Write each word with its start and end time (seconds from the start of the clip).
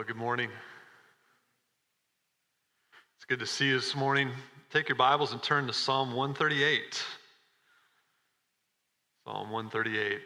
Well, 0.00 0.06
good 0.06 0.16
morning. 0.16 0.48
It's 3.16 3.26
good 3.26 3.40
to 3.40 3.46
see 3.46 3.66
you 3.66 3.74
this 3.74 3.94
morning. 3.94 4.30
Take 4.72 4.88
your 4.88 4.96
Bibles 4.96 5.32
and 5.34 5.42
turn 5.42 5.66
to 5.66 5.74
Psalm 5.74 6.14
138. 6.14 7.04
Psalm 9.26 9.50
138. 9.50 10.20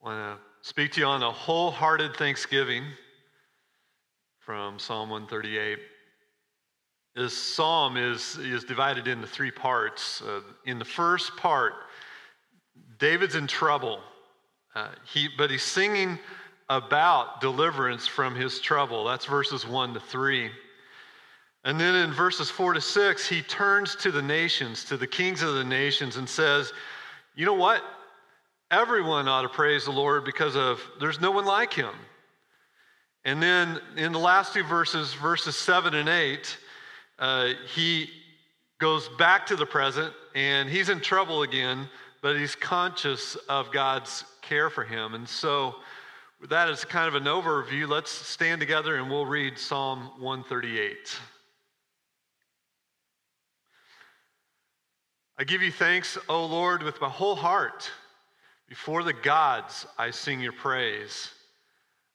I 0.00 0.08
want 0.08 0.38
to 0.38 0.68
speak 0.68 0.92
to 0.92 1.00
you 1.00 1.06
on 1.06 1.24
a 1.24 1.32
wholehearted 1.32 2.14
thanksgiving 2.14 2.84
from 4.38 4.78
Psalm 4.78 5.10
138. 5.10 5.80
This 7.16 7.36
psalm 7.36 7.96
is, 7.96 8.36
is 8.36 8.62
divided 8.62 9.08
into 9.08 9.26
three 9.26 9.50
parts. 9.50 10.22
Uh, 10.22 10.42
in 10.64 10.78
the 10.78 10.84
first 10.84 11.36
part, 11.36 11.72
David's 13.00 13.34
in 13.34 13.48
trouble, 13.48 13.98
uh, 14.76 14.90
he, 15.12 15.28
but 15.36 15.50
he's 15.50 15.64
singing 15.64 16.20
about 16.68 17.40
deliverance 17.40 18.06
from 18.06 18.34
his 18.34 18.60
trouble. 18.60 19.04
That's 19.04 19.26
verses 19.26 19.66
1 19.66 19.94
to 19.94 20.00
3. 20.00 20.50
And 21.64 21.80
then 21.80 21.94
in 21.94 22.12
verses 22.12 22.50
4 22.50 22.74
to 22.74 22.80
6, 22.80 23.28
he 23.28 23.42
turns 23.42 23.96
to 23.96 24.10
the 24.10 24.22
nations, 24.22 24.84
to 24.84 24.96
the 24.96 25.06
kings 25.06 25.42
of 25.42 25.54
the 25.54 25.64
nations, 25.64 26.16
and 26.16 26.28
says, 26.28 26.72
You 27.34 27.46
know 27.46 27.54
what? 27.54 27.82
Everyone 28.70 29.28
ought 29.28 29.42
to 29.42 29.48
praise 29.48 29.84
the 29.84 29.92
Lord 29.92 30.24
because 30.24 30.56
of 30.56 30.80
there's 31.00 31.20
no 31.20 31.30
one 31.30 31.44
like 31.44 31.72
him. 31.72 31.94
And 33.24 33.42
then 33.42 33.80
in 33.96 34.12
the 34.12 34.18
last 34.18 34.52
two 34.52 34.64
verses, 34.64 35.14
verses 35.14 35.56
7 35.56 35.94
and 35.94 36.08
8, 36.08 36.58
uh, 37.18 37.48
he 37.74 38.10
goes 38.78 39.08
back 39.18 39.46
to 39.46 39.56
the 39.56 39.64
present 39.64 40.12
and 40.34 40.68
he's 40.68 40.90
in 40.90 41.00
trouble 41.00 41.42
again, 41.42 41.88
but 42.20 42.36
he's 42.36 42.54
conscious 42.54 43.36
of 43.48 43.70
God's 43.72 44.24
care 44.42 44.68
for 44.68 44.84
him. 44.84 45.14
And 45.14 45.26
so, 45.26 45.76
with 46.40 46.50
that 46.50 46.68
as 46.68 46.84
kind 46.84 47.08
of 47.08 47.14
an 47.14 47.24
overview, 47.24 47.88
let's 47.88 48.10
stand 48.10 48.60
together 48.60 48.96
and 48.96 49.10
we'll 49.10 49.26
read 49.26 49.58
Psalm 49.58 50.10
138. 50.18 51.18
I 55.36 55.44
give 55.44 55.62
you 55.62 55.72
thanks, 55.72 56.16
O 56.28 56.44
Lord, 56.46 56.82
with 56.82 57.00
my 57.00 57.08
whole 57.08 57.34
heart. 57.34 57.90
Before 58.68 59.02
the 59.02 59.12
gods, 59.12 59.86
I 59.98 60.10
sing 60.10 60.40
your 60.40 60.52
praise. 60.52 61.30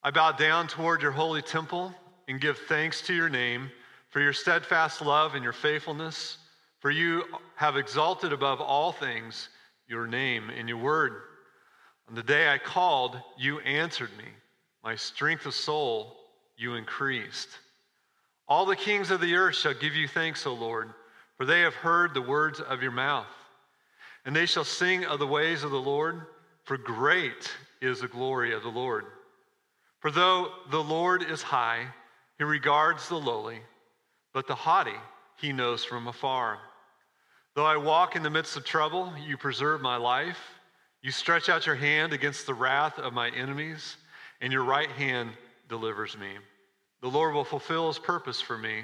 I 0.03 0.11
bow 0.11 0.31
down 0.31 0.67
toward 0.67 1.01
your 1.01 1.11
holy 1.11 1.41
temple 1.41 1.93
and 2.27 2.39
give 2.39 2.57
thanks 2.57 3.01
to 3.03 3.13
your 3.13 3.29
name 3.29 3.71
for 4.09 4.21
your 4.21 4.33
steadfast 4.33 5.01
love 5.01 5.35
and 5.35 5.43
your 5.43 5.53
faithfulness. 5.53 6.37
For 6.79 6.91
you 6.91 7.23
have 7.55 7.75
exalted 7.75 8.31
above 8.31 8.61
all 8.61 8.93
things 8.93 9.49
your 9.87 10.07
name 10.07 10.49
and 10.49 10.69
your 10.69 10.77
word. 10.77 11.21
On 12.09 12.15
the 12.15 12.23
day 12.23 12.51
I 12.51 12.57
called, 12.57 13.21
you 13.37 13.59
answered 13.59 14.09
me. 14.17 14.25
My 14.83 14.95
strength 14.95 15.45
of 15.45 15.53
soul 15.53 16.17
you 16.57 16.73
increased. 16.73 17.49
All 18.47 18.65
the 18.65 18.75
kings 18.75 19.11
of 19.11 19.21
the 19.21 19.35
earth 19.35 19.55
shall 19.55 19.75
give 19.75 19.95
you 19.95 20.07
thanks, 20.07 20.47
O 20.47 20.53
Lord, 20.53 20.91
for 21.37 21.45
they 21.45 21.61
have 21.61 21.75
heard 21.75 22.13
the 22.13 22.21
words 22.21 22.59
of 22.59 22.81
your 22.81 22.91
mouth. 22.91 23.27
And 24.25 24.35
they 24.35 24.47
shall 24.47 24.63
sing 24.63 25.05
of 25.05 25.19
the 25.19 25.27
ways 25.27 25.63
of 25.63 25.69
the 25.69 25.79
Lord, 25.79 26.23
for 26.63 26.77
great 26.77 27.51
is 27.79 28.01
the 28.01 28.07
glory 28.07 28.55
of 28.55 28.63
the 28.63 28.69
Lord. 28.69 29.05
For 29.99 30.09
though 30.09 30.51
the 30.71 30.83
Lord 30.83 31.23
is 31.23 31.43
high, 31.43 31.85
he 32.39 32.43
regards 32.43 33.07
the 33.07 33.19
lowly, 33.19 33.59
but 34.33 34.47
the 34.47 34.55
haughty 34.55 34.97
he 35.37 35.53
knows 35.53 35.85
from 35.85 36.07
afar. 36.07 36.57
Though 37.55 37.65
I 37.65 37.77
walk 37.77 38.15
in 38.15 38.23
the 38.23 38.29
midst 38.29 38.57
of 38.57 38.65
trouble, 38.65 39.13
you 39.25 39.37
preserve 39.37 39.81
my 39.81 39.97
life. 39.97 40.39
You 41.01 41.11
stretch 41.11 41.47
out 41.47 41.65
your 41.65 41.75
hand 41.75 42.11
against 42.11 42.45
the 42.45 42.53
wrath 42.53 42.99
of 42.99 43.13
my 43.13 43.29
enemies, 43.29 43.97
and 44.41 44.51
your 44.51 44.63
right 44.63 44.91
hand 44.91 45.31
delivers 45.69 46.17
me. 46.17 46.31
The 47.01 47.07
Lord 47.07 47.33
will 47.33 47.45
fulfill 47.45 47.87
his 47.87 47.99
purpose 47.99 48.41
for 48.41 48.57
me. 48.57 48.83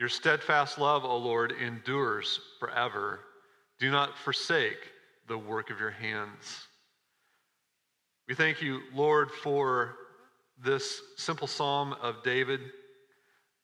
Your 0.00 0.08
steadfast 0.08 0.78
love, 0.78 1.04
O 1.04 1.16
Lord, 1.16 1.52
endures 1.52 2.40
forever. 2.58 3.20
Do 3.78 3.90
not 3.90 4.18
forsake 4.18 4.90
the 5.28 5.38
work 5.38 5.70
of 5.70 5.78
your 5.78 5.90
hands. 5.90 6.66
We 8.26 8.34
thank 8.34 8.60
you, 8.60 8.80
Lord, 8.92 9.30
for 9.30 9.94
this 10.62 11.00
simple 11.16 11.46
psalm 11.46 11.94
of 12.02 12.22
David, 12.24 12.60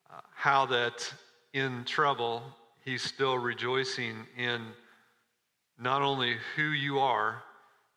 uh, 0.09 0.21
how 0.35 0.67
that 0.67 1.13
in 1.53 1.85
trouble 1.85 2.43
he's 2.85 3.03
still 3.03 3.39
rejoicing 3.39 4.27
in 4.37 4.67
not 5.79 6.03
only 6.03 6.37
who 6.57 6.71
you 6.71 6.99
are, 6.99 7.43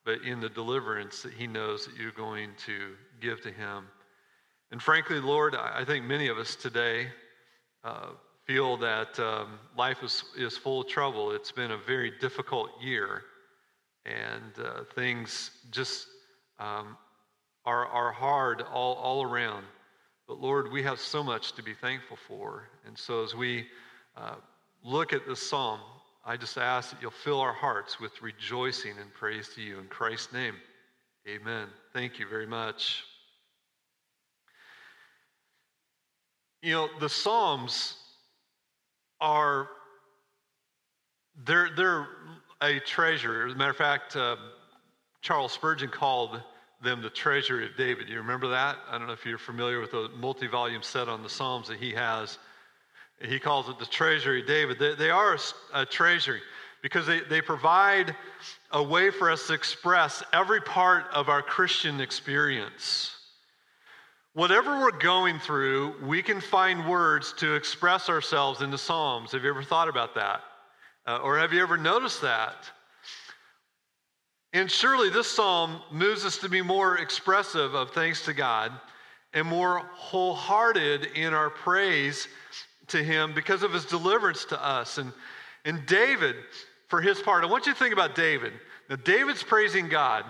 but 0.04 0.22
in 0.22 0.40
the 0.40 0.48
deliverance 0.48 1.22
that 1.22 1.32
he 1.32 1.46
knows 1.46 1.86
that 1.86 1.96
you're 1.96 2.12
going 2.12 2.50
to 2.66 2.92
give 3.20 3.40
to 3.42 3.50
him. 3.50 3.86
And 4.70 4.82
frankly, 4.82 5.20
Lord, 5.20 5.54
I 5.54 5.84
think 5.84 6.04
many 6.04 6.28
of 6.28 6.38
us 6.38 6.56
today 6.56 7.08
uh, 7.84 8.08
feel 8.46 8.76
that 8.78 9.18
um, 9.18 9.58
life 9.76 10.02
is, 10.02 10.24
is 10.36 10.56
full 10.56 10.82
of 10.82 10.88
trouble. 10.88 11.32
It's 11.32 11.52
been 11.52 11.70
a 11.70 11.78
very 11.78 12.12
difficult 12.20 12.70
year, 12.82 13.22
and 14.04 14.52
uh, 14.58 14.84
things 14.94 15.50
just 15.70 16.06
um, 16.58 16.96
are, 17.64 17.86
are 17.86 18.12
hard 18.12 18.62
all, 18.62 18.94
all 18.94 19.22
around. 19.22 19.64
But 20.26 20.40
Lord, 20.40 20.72
we 20.72 20.82
have 20.82 20.98
so 20.98 21.22
much 21.22 21.52
to 21.52 21.62
be 21.62 21.74
thankful 21.74 22.18
for. 22.28 22.64
And 22.86 22.98
so 22.98 23.22
as 23.22 23.34
we 23.34 23.66
uh, 24.16 24.36
look 24.82 25.12
at 25.12 25.26
this 25.26 25.48
psalm, 25.48 25.80
I 26.26 26.38
just 26.38 26.56
ask 26.56 26.90
that 26.90 27.02
you'll 27.02 27.10
fill 27.10 27.40
our 27.40 27.52
hearts 27.52 28.00
with 28.00 28.22
rejoicing 28.22 28.92
and 28.98 29.12
praise 29.12 29.48
to 29.56 29.60
you. 29.60 29.78
In 29.78 29.86
Christ's 29.88 30.32
name, 30.32 30.54
amen. 31.28 31.68
Thank 31.92 32.18
you 32.18 32.26
very 32.26 32.46
much. 32.46 33.04
You 36.62 36.72
know, 36.72 36.88
the 36.98 37.10
Psalms 37.10 37.96
are, 39.20 39.68
they're, 41.44 41.68
they're 41.76 42.06
a 42.62 42.80
treasure. 42.80 43.46
As 43.46 43.52
a 43.52 43.56
matter 43.56 43.70
of 43.70 43.76
fact, 43.76 44.16
uh, 44.16 44.36
Charles 45.20 45.52
Spurgeon 45.52 45.90
called 45.90 46.40
them 46.82 47.02
the 47.02 47.10
treasury 47.10 47.66
of 47.66 47.76
David. 47.76 48.08
You 48.08 48.16
remember 48.16 48.48
that? 48.48 48.78
I 48.88 48.96
don't 48.96 49.06
know 49.06 49.12
if 49.12 49.26
you're 49.26 49.36
familiar 49.36 49.78
with 49.78 49.90
the 49.90 50.08
multi 50.16 50.46
volume 50.46 50.82
set 50.82 51.06
on 51.06 51.22
the 51.22 51.28
Psalms 51.28 51.68
that 51.68 51.78
he 51.78 51.92
has. 51.92 52.38
He 53.20 53.38
calls 53.38 53.68
it 53.68 53.78
the 53.78 53.86
treasury 53.86 54.42
David. 54.42 54.78
They, 54.78 54.94
they 54.94 55.10
are 55.10 55.34
a, 55.34 55.80
a 55.80 55.86
treasury 55.86 56.40
because 56.82 57.06
they, 57.06 57.20
they 57.20 57.40
provide 57.40 58.14
a 58.70 58.82
way 58.82 59.10
for 59.10 59.30
us 59.30 59.46
to 59.46 59.54
express 59.54 60.22
every 60.32 60.60
part 60.60 61.06
of 61.12 61.28
our 61.28 61.42
Christian 61.42 62.00
experience. 62.00 63.10
Whatever 64.34 64.80
we're 64.80 64.98
going 64.98 65.38
through, 65.38 65.94
we 66.04 66.22
can 66.22 66.40
find 66.40 66.88
words 66.88 67.32
to 67.38 67.54
express 67.54 68.08
ourselves 68.08 68.60
in 68.60 68.70
the 68.70 68.78
Psalms. 68.78 69.32
Have 69.32 69.44
you 69.44 69.50
ever 69.50 69.62
thought 69.62 69.88
about 69.88 70.14
that? 70.16 70.42
Uh, 71.06 71.18
or 71.18 71.38
have 71.38 71.52
you 71.52 71.62
ever 71.62 71.76
noticed 71.76 72.20
that? 72.22 72.56
And 74.52 74.70
surely 74.70 75.10
this 75.10 75.30
psalm 75.30 75.80
moves 75.90 76.24
us 76.24 76.38
to 76.38 76.48
be 76.48 76.62
more 76.62 76.98
expressive 76.98 77.74
of 77.74 77.90
thanks 77.90 78.24
to 78.24 78.32
God 78.32 78.72
and 79.32 79.46
more 79.46 79.80
wholehearted 79.94 81.06
in 81.16 81.34
our 81.34 81.50
praise 81.50 82.28
to 82.88 83.02
him 83.02 83.32
because 83.34 83.62
of 83.62 83.72
his 83.72 83.84
deliverance 83.84 84.44
to 84.46 84.64
us. 84.64 84.98
And, 84.98 85.12
and 85.64 85.84
David, 85.86 86.36
for 86.88 87.00
his 87.00 87.20
part, 87.20 87.44
I 87.44 87.46
want 87.46 87.66
you 87.66 87.72
to 87.72 87.78
think 87.78 87.92
about 87.92 88.14
David. 88.14 88.52
Now, 88.88 88.96
David's 88.96 89.42
praising 89.42 89.88
God, 89.88 90.24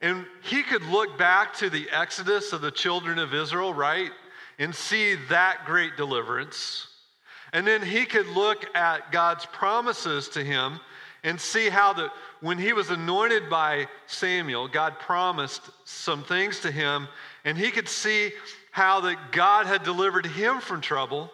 and 0.00 0.24
he 0.42 0.62
could 0.62 0.82
look 0.84 1.18
back 1.18 1.54
to 1.54 1.70
the 1.70 1.88
exodus 1.90 2.52
of 2.52 2.60
the 2.60 2.70
children 2.70 3.18
of 3.18 3.34
Israel, 3.34 3.72
right? 3.72 4.10
And 4.58 4.74
see 4.74 5.16
that 5.28 5.62
great 5.64 5.96
deliverance. 5.96 6.86
And 7.52 7.66
then 7.66 7.82
he 7.82 8.04
could 8.04 8.26
look 8.28 8.64
at 8.76 9.10
God's 9.10 9.46
promises 9.46 10.28
to 10.30 10.44
him 10.44 10.80
and 11.24 11.40
see 11.40 11.68
how 11.68 11.92
that 11.94 12.10
when 12.40 12.58
he 12.58 12.72
was 12.72 12.90
anointed 12.90 13.50
by 13.50 13.88
Samuel, 14.06 14.68
God 14.68 14.98
promised 15.00 15.62
some 15.84 16.22
things 16.22 16.60
to 16.60 16.70
him, 16.70 17.08
and 17.44 17.58
he 17.58 17.70
could 17.70 17.88
see 17.88 18.30
how 18.70 19.00
that 19.00 19.32
God 19.32 19.66
had 19.66 19.82
delivered 19.82 20.26
him 20.26 20.60
from 20.60 20.80
trouble 20.80 21.32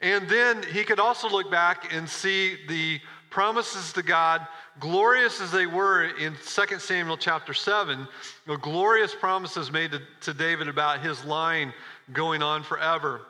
and 0.00 0.28
then 0.28 0.62
he 0.62 0.84
could 0.84 1.00
also 1.00 1.28
look 1.28 1.50
back 1.50 1.92
and 1.92 2.08
see 2.08 2.56
the 2.68 3.00
promises 3.30 3.92
to 3.92 4.02
God, 4.02 4.46
glorious 4.78 5.40
as 5.40 5.50
they 5.50 5.66
were 5.66 6.04
in 6.04 6.34
2 6.34 6.78
Samuel 6.78 7.16
chapter 7.16 7.52
7, 7.52 8.06
the 8.46 8.56
glorious 8.56 9.14
promises 9.14 9.70
made 9.72 9.92
to, 9.92 10.00
to 10.22 10.32
David 10.32 10.68
about 10.68 11.00
his 11.00 11.24
line 11.24 11.72
going 12.12 12.42
on 12.42 12.62
forever. 12.62 13.22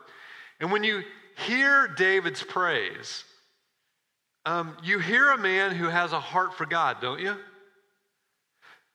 And 0.59 0.71
when 0.71 0.83
you 0.83 1.03
hear 1.47 1.87
David's 1.87 2.43
praise, 2.43 3.23
um, 4.45 4.77
you 4.83 4.99
hear 4.99 5.31
a 5.31 5.37
man 5.37 5.75
who 5.75 5.89
has 5.89 6.13
a 6.13 6.19
heart 6.19 6.53
for 6.53 6.65
God, 6.65 6.97
don't 7.01 7.19
you? 7.19 7.35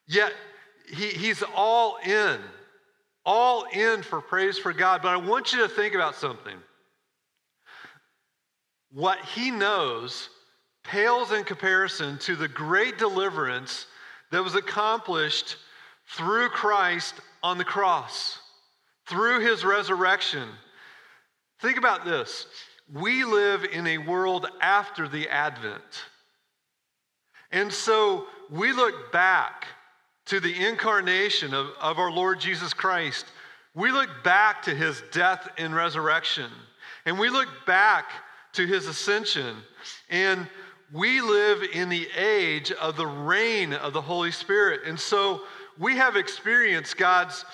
Yet 0.07 0.33
he, 0.89 1.09
he's 1.09 1.43
all 1.55 1.97
in, 2.05 2.39
all 3.27 3.65
in 3.73 4.03
for 4.03 4.21
praise 4.21 4.59
for 4.59 4.73
God. 4.73 5.03
But 5.03 5.09
I 5.09 5.17
want 5.17 5.53
you 5.53 5.61
to 5.61 5.69
think 5.69 5.95
about 5.95 6.15
something 6.15 6.57
what 8.95 9.19
he 9.25 9.51
knows 9.51 10.31
pales 10.85 11.33
in 11.33 11.45
comparison 11.45 12.17
to 12.19 12.37
the 12.37 12.49
great 12.49 12.97
deliverance 12.97 13.87
that 14.31 14.43
was 14.43 14.55
accomplished 14.55 15.57
through 16.17 16.49
Christ 16.49 17.15
on 17.43 17.59
the 17.59 17.65
cross. 17.65 18.39
through 19.07 19.41
his 19.41 19.65
resurrection. 19.65 20.49
Think 21.61 21.79
about 21.79 22.05
this. 22.05 22.47
We 22.93 23.25
live 23.25 23.65
in 23.65 23.87
a 23.87 23.99
world 23.99 24.47
after 24.61 25.09
the 25.09 25.29
Advent. 25.29 26.05
And 27.51 27.73
so 27.73 28.27
we 28.51 28.73
look 28.73 29.13
back 29.13 29.67
to 30.27 30.41
the 30.41 30.67
incarnation 30.67 31.55
of, 31.55 31.69
of 31.81 31.99
our 31.99 32.11
Lord 32.11 32.41
Jesus 32.41 32.73
Christ. 32.73 33.27
We 33.75 33.93
look 33.93 34.09
back 34.23 34.63
to 34.63 34.75
his 34.75 35.03
death 35.13 35.49
and 35.59 35.75
resurrection. 35.75 36.51
And 37.05 37.19
we 37.19 37.29
look 37.29 37.49
back 37.67 38.07
to 38.55 38.67
his 38.67 38.87
ascension. 38.87 39.57
And 40.11 40.49
we 40.93 41.21
live 41.21 41.63
in 41.73 41.89
the 41.89 42.09
age 42.17 42.71
of 42.73 42.97
the 42.97 43.07
reign 43.07 43.73
of 43.73 43.93
the 43.93 44.01
Holy 44.01 44.31
Spirit. 44.31 44.83
And 44.87 44.99
so 44.99 45.43
we 45.79 45.97
have 45.97 46.17
experienced 46.17 46.97
God's 46.97 47.45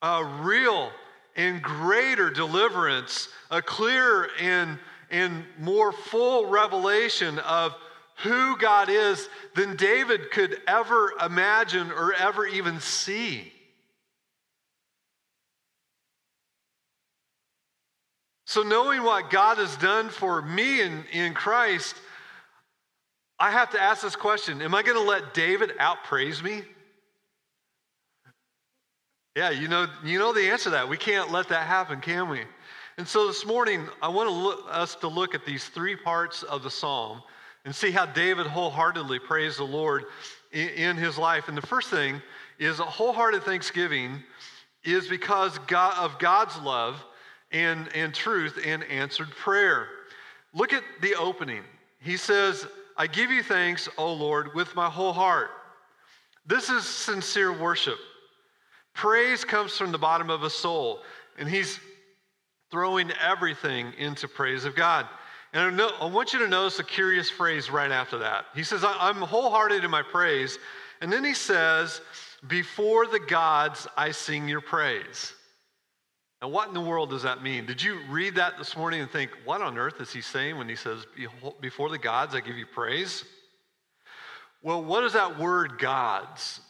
uh, 0.00 0.40
real 0.40 0.90
and 1.36 1.62
greater 1.62 2.30
deliverance, 2.30 3.28
a 3.50 3.62
clearer 3.62 4.28
and, 4.40 4.78
and 5.10 5.44
more 5.58 5.92
full 5.92 6.46
revelation 6.46 7.38
of 7.40 7.74
who 8.16 8.56
God 8.58 8.88
is 8.88 9.28
than 9.54 9.76
David 9.76 10.30
could 10.30 10.60
ever 10.66 11.12
imagine 11.24 11.90
or 11.90 12.12
ever 12.14 12.46
even 12.46 12.80
see. 12.80 13.52
So, 18.52 18.62
knowing 18.62 19.02
what 19.02 19.30
God 19.30 19.56
has 19.56 19.74
done 19.78 20.10
for 20.10 20.42
me 20.42 20.82
in, 20.82 21.06
in 21.10 21.32
Christ, 21.32 21.96
I 23.38 23.50
have 23.50 23.70
to 23.70 23.80
ask 23.80 24.02
this 24.02 24.14
question 24.14 24.60
Am 24.60 24.74
I 24.74 24.82
going 24.82 24.98
to 24.98 25.08
let 25.08 25.32
David 25.32 25.72
outpraise 25.80 26.42
me? 26.42 26.60
Yeah, 29.34 29.48
you 29.48 29.68
know, 29.68 29.86
you 30.04 30.18
know 30.18 30.34
the 30.34 30.50
answer 30.50 30.64
to 30.64 30.70
that. 30.72 30.86
We 30.86 30.98
can't 30.98 31.32
let 31.32 31.48
that 31.48 31.66
happen, 31.66 32.02
can 32.02 32.28
we? 32.28 32.42
And 32.98 33.08
so 33.08 33.26
this 33.26 33.46
morning, 33.46 33.88
I 34.02 34.08
want 34.08 34.28
to 34.28 34.34
look, 34.34 34.66
us 34.68 34.96
to 34.96 35.08
look 35.08 35.34
at 35.34 35.46
these 35.46 35.64
three 35.64 35.96
parts 35.96 36.42
of 36.42 36.62
the 36.62 36.70
psalm 36.70 37.22
and 37.64 37.74
see 37.74 37.90
how 37.90 38.04
David 38.04 38.46
wholeheartedly 38.46 39.20
praised 39.20 39.60
the 39.60 39.64
Lord 39.64 40.04
in, 40.52 40.68
in 40.68 40.96
his 40.98 41.16
life. 41.16 41.48
And 41.48 41.56
the 41.56 41.66
first 41.66 41.88
thing 41.88 42.20
is 42.58 42.80
a 42.80 42.84
wholehearted 42.84 43.44
thanksgiving 43.44 44.22
is 44.84 45.08
because 45.08 45.56
God, 45.60 45.94
of 45.96 46.18
God's 46.18 46.58
love 46.58 47.02
and, 47.52 47.88
and 47.94 48.14
truth 48.14 48.58
and 48.64 48.84
answered 48.84 49.30
prayer. 49.30 49.88
Look 50.54 50.72
at 50.72 50.82
the 51.00 51.14
opening. 51.14 51.62
He 52.00 52.16
says, 52.16 52.66
I 52.96 53.06
give 53.06 53.30
you 53.30 53.42
thanks, 53.42 53.88
O 53.96 54.12
Lord, 54.12 54.54
with 54.54 54.74
my 54.74 54.88
whole 54.88 55.12
heart. 55.12 55.50
This 56.46 56.68
is 56.68 56.84
sincere 56.84 57.52
worship. 57.52 57.98
Praise 58.94 59.44
comes 59.44 59.76
from 59.76 59.92
the 59.92 59.98
bottom 59.98 60.28
of 60.28 60.42
a 60.42 60.50
soul, 60.50 61.00
and 61.38 61.48
he's 61.48 61.78
throwing 62.70 63.10
everything 63.22 63.92
into 63.98 64.28
praise 64.28 64.64
of 64.64 64.74
God. 64.74 65.06
And 65.52 65.80
I 65.80 66.06
want 66.06 66.32
you 66.32 66.38
to 66.40 66.48
notice 66.48 66.78
a 66.78 66.84
curious 66.84 67.28
phrase 67.28 67.70
right 67.70 67.90
after 67.90 68.18
that. 68.18 68.46
He 68.54 68.62
says, 68.62 68.82
I'm 68.84 69.16
wholehearted 69.16 69.84
in 69.84 69.90
my 69.90 70.02
praise. 70.02 70.58
And 71.02 71.12
then 71.12 71.24
he 71.24 71.34
says, 71.34 72.00
Before 72.48 73.06
the 73.06 73.20
gods, 73.20 73.86
I 73.96 74.12
sing 74.12 74.48
your 74.48 74.62
praise. 74.62 75.34
Now, 76.42 76.48
what 76.48 76.66
in 76.66 76.74
the 76.74 76.80
world 76.80 77.10
does 77.10 77.22
that 77.22 77.40
mean? 77.40 77.66
Did 77.66 77.80
you 77.80 78.00
read 78.10 78.34
that 78.34 78.58
this 78.58 78.76
morning 78.76 79.00
and 79.00 79.08
think, 79.08 79.30
what 79.44 79.62
on 79.62 79.78
earth 79.78 80.00
is 80.00 80.12
he 80.12 80.20
saying 80.20 80.58
when 80.58 80.68
he 80.68 80.74
says, 80.74 81.06
Before 81.60 81.88
the 81.88 81.98
gods, 81.98 82.34
I 82.34 82.40
give 82.40 82.56
you 82.56 82.66
praise? 82.66 83.24
Well, 84.60 84.82
what 84.82 85.04
is 85.04 85.12
that 85.12 85.38
word, 85.38 85.78
gods? 85.78 86.60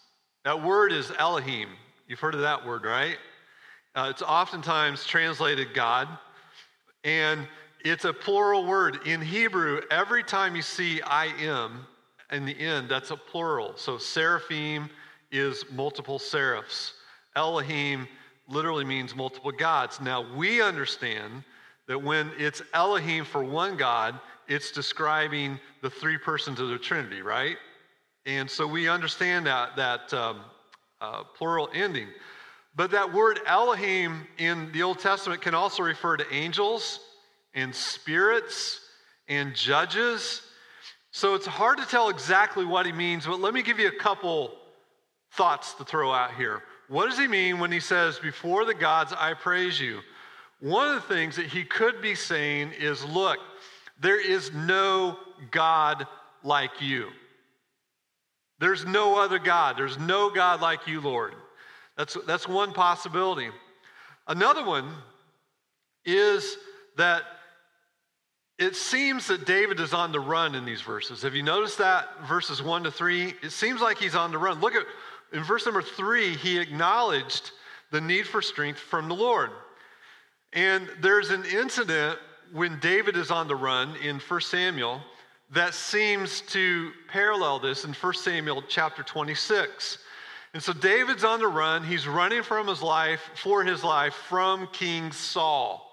That 0.45 0.63
word 0.63 0.93
is 0.93 1.11
Elohim. 1.19 1.71
You've 2.07 2.21
heard 2.21 2.35
of 2.35 2.43
that 2.43 2.67
word, 2.67 2.85
right? 2.85 3.17
Uh, 3.95 4.09
it's 4.11 4.21
oftentimes 4.21 5.07
translated 5.07 5.73
God, 5.73 6.07
and 7.03 7.49
it's 7.83 8.05
a 8.05 8.13
plural 8.13 8.67
word. 8.67 8.99
In 9.07 9.23
Hebrew, 9.23 9.81
every 9.91 10.23
time 10.23 10.55
you 10.55 10.63
see 10.63 11.01
I 11.01 11.27
am 11.41 11.87
in 12.31 12.45
the 12.45 12.59
end, 12.59 12.91
that's 12.91 13.11
a 13.11 13.17
plural. 13.17 13.73
So 13.77 13.97
seraphim 13.97 14.91
is 15.31 15.65
multiple 15.71 16.19
seraphs. 16.19 16.93
Elohim 17.37 18.07
literally 18.53 18.85
means 18.85 19.17
multiple 19.17 19.51
gods. 19.51 20.01
Now, 20.01 20.25
we 20.35 20.61
understand 20.63 21.45
that 21.89 21.99
when 21.99 22.31
it's 22.39 22.63
Elohim 22.75 23.25
for 23.25 23.43
one 23.43 23.77
God, 23.77 24.19
it's 24.49 24.71
describing 24.71 25.59
the 25.81 25.91
three 25.91 26.19
persons 26.19 26.61
of 26.61 26.69
the 26.69 26.79
Trinity, 26.79 27.23
right? 27.23 27.57
And 28.27 28.49
so 28.49 28.67
we 28.67 28.89
understand 28.89 29.47
that, 29.47 29.77
that 29.77 30.13
um, 30.15 30.41
uh, 31.01 31.25
plural 31.37 31.69
ending. 31.75 32.09
But 32.75 32.91
that 32.93 33.13
word 33.13 33.41
Elohim 33.47 34.27
in 34.39 34.71
the 34.73 34.83
Old 34.83 34.99
Testament 34.99 35.43
can 35.43 35.55
also 35.55 35.83
refer 35.83 36.17
to 36.17 36.35
angels 36.35 37.01
and 37.55 37.75
spirits 37.75 38.81
and 39.29 39.55
judges. 39.55 40.43
So 41.11 41.35
it's 41.35 41.47
hard 41.47 41.79
to 41.79 41.87
tell 41.87 42.09
exactly 42.09 42.65
what 42.65 42.87
he 42.87 42.93
means, 42.93 43.27
but 43.27 43.41
let 43.41 43.53
me 43.53 43.63
give 43.63 43.79
you 43.79 43.89
a 43.89 43.99
couple 43.99 44.55
thoughts 45.33 45.75
to 45.75 45.85
throw 45.85 46.13
out 46.13 46.35
here. 46.35 46.63
What 46.89 47.09
does 47.09 47.19
he 47.19 47.27
mean 47.27 47.59
when 47.59 47.73
he 47.73 47.81
says, 47.81 48.19
Before 48.19 48.65
the 48.65 48.75
gods, 48.75 49.13
I 49.17 49.35
praise 49.35 49.81
you? 49.81 50.01
One 50.61 50.89
of 50.89 50.95
the 50.95 51.15
things 51.15 51.37
that 51.37 51.47
he 51.47 51.65
could 51.65 52.01
be 52.01 52.15
saying 52.15 52.73
is, 52.79 53.05
Look, 53.05 53.39
there 54.01 54.21
is 54.21 54.53
no 54.53 55.19
God 55.51 56.07
like 56.43 56.81
you. 56.81 57.09
There's 58.59 58.85
no 58.85 59.19
other 59.19 59.39
God. 59.39 59.77
There's 59.77 59.99
no 59.99 60.31
God 60.31 60.61
like 60.61 60.87
you, 60.87 61.01
Lord. 61.01 61.35
That's, 61.97 62.17
that's 62.27 62.47
one 62.47 62.73
possibility. 62.73 63.49
Another 64.29 64.65
one 64.65 64.89
is 66.05 66.57
that 66.97 67.23
it 68.59 68.77
seems 68.77 69.27
that 69.27 69.47
David 69.47 69.81
is 69.81 69.93
on 69.93 70.13
the 70.13 70.21
run 70.21 70.55
in 70.55 70.65
these 70.65 70.81
verses. 70.81 71.23
Have 71.23 71.35
you 71.35 71.43
noticed 71.43 71.79
that? 71.79 72.09
Verses 72.29 72.63
1 72.63 72.85
to 72.85 72.91
3? 72.91 73.35
It 73.43 73.51
seems 73.51 73.81
like 73.81 73.99
he's 73.99 74.15
on 74.15 74.31
the 74.31 74.39
run. 74.39 74.61
Look 74.61 74.75
at 74.75 74.87
in 75.33 75.43
verse 75.43 75.65
number 75.65 75.83
3, 75.83 76.37
he 76.37 76.59
acknowledged 76.59 77.53
the 77.91 78.01
need 78.01 78.27
for 78.27 78.43
strength 78.43 78.79
from 78.79 79.09
the 79.09 79.15
Lord. 79.15 79.51
And 80.53 80.89
there's 81.01 81.31
an 81.31 81.45
incident 81.45 82.19
when 82.53 82.79
David 82.81 83.17
is 83.17 83.31
on 83.31 83.49
the 83.49 83.57
run 83.57 83.97
in 83.97 84.19
1 84.19 84.41
Samuel 84.43 85.01
that 85.53 85.75
seems 85.75 86.41
to 86.41 86.93
parallel 87.09 87.59
this 87.59 87.85
in 87.85 87.93
1 87.93 88.15
Samuel 88.15 88.63
chapter 88.69 89.03
26. 89.03 89.99
And 90.55 90.63
so 90.63 90.73
David's 90.73 91.25
on 91.25 91.41
the 91.41 91.49
run. 91.49 91.85
He's 91.85 92.09
running 92.09 92.43
from 92.43 92.67
his 92.67 92.83
life, 92.83 93.21
for 93.35 93.63
his 93.63 93.85
life, 93.85 94.15
from 94.15 94.67
King 94.73 95.13
Saul. 95.13 95.87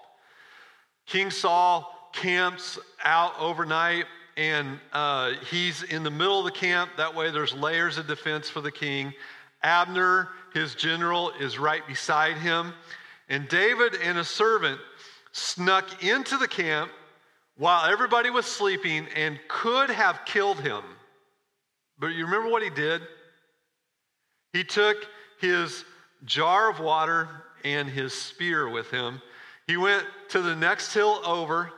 King 1.06 1.30
Saul 1.30 2.10
camps 2.12 2.78
out 3.04 3.32
overnight, 3.38 4.06
and 4.40 4.80
uh, 4.94 5.32
he's 5.50 5.82
in 5.82 6.02
the 6.02 6.10
middle 6.10 6.38
of 6.38 6.46
the 6.46 6.50
camp. 6.50 6.92
That 6.96 7.14
way, 7.14 7.30
there's 7.30 7.52
layers 7.52 7.98
of 7.98 8.06
defense 8.06 8.48
for 8.48 8.62
the 8.62 8.72
king. 8.72 9.12
Abner, 9.62 10.30
his 10.54 10.74
general, 10.74 11.30
is 11.38 11.58
right 11.58 11.86
beside 11.86 12.38
him. 12.38 12.72
And 13.28 13.46
David 13.48 13.96
and 14.02 14.16
a 14.16 14.24
servant 14.24 14.80
snuck 15.32 16.02
into 16.02 16.38
the 16.38 16.48
camp 16.48 16.90
while 17.58 17.84
everybody 17.84 18.30
was 18.30 18.46
sleeping 18.46 19.08
and 19.14 19.38
could 19.46 19.90
have 19.90 20.22
killed 20.24 20.60
him. 20.60 20.84
But 21.98 22.08
you 22.08 22.24
remember 22.24 22.48
what 22.48 22.62
he 22.62 22.70
did? 22.70 23.02
He 24.54 24.64
took 24.64 24.96
his 25.38 25.84
jar 26.24 26.70
of 26.70 26.80
water 26.80 27.28
and 27.62 27.90
his 27.90 28.14
spear 28.14 28.70
with 28.70 28.90
him. 28.90 29.20
He 29.66 29.76
went 29.76 30.06
to 30.30 30.40
the 30.40 30.56
next 30.56 30.94
hill 30.94 31.20
over, 31.26 31.70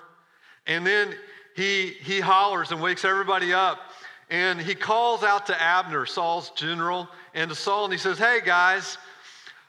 and 0.69 0.87
then 0.87 1.13
he, 1.55 1.89
he 1.89 2.21
hollers 2.21 2.71
and 2.71 2.81
wakes 2.81 3.05
everybody 3.05 3.53
up. 3.53 3.79
And 4.31 4.61
he 4.61 4.75
calls 4.75 5.23
out 5.23 5.47
to 5.47 5.63
Abner, 5.63 6.07
Saul's 6.07 6.51
general, 6.51 7.09
and 7.35 7.51
to 7.51 7.55
Saul, 7.55 7.85
and 7.85 7.93
he 7.93 7.99
says, 7.99 8.19
Hey 8.19 8.41
guys, 8.45 8.97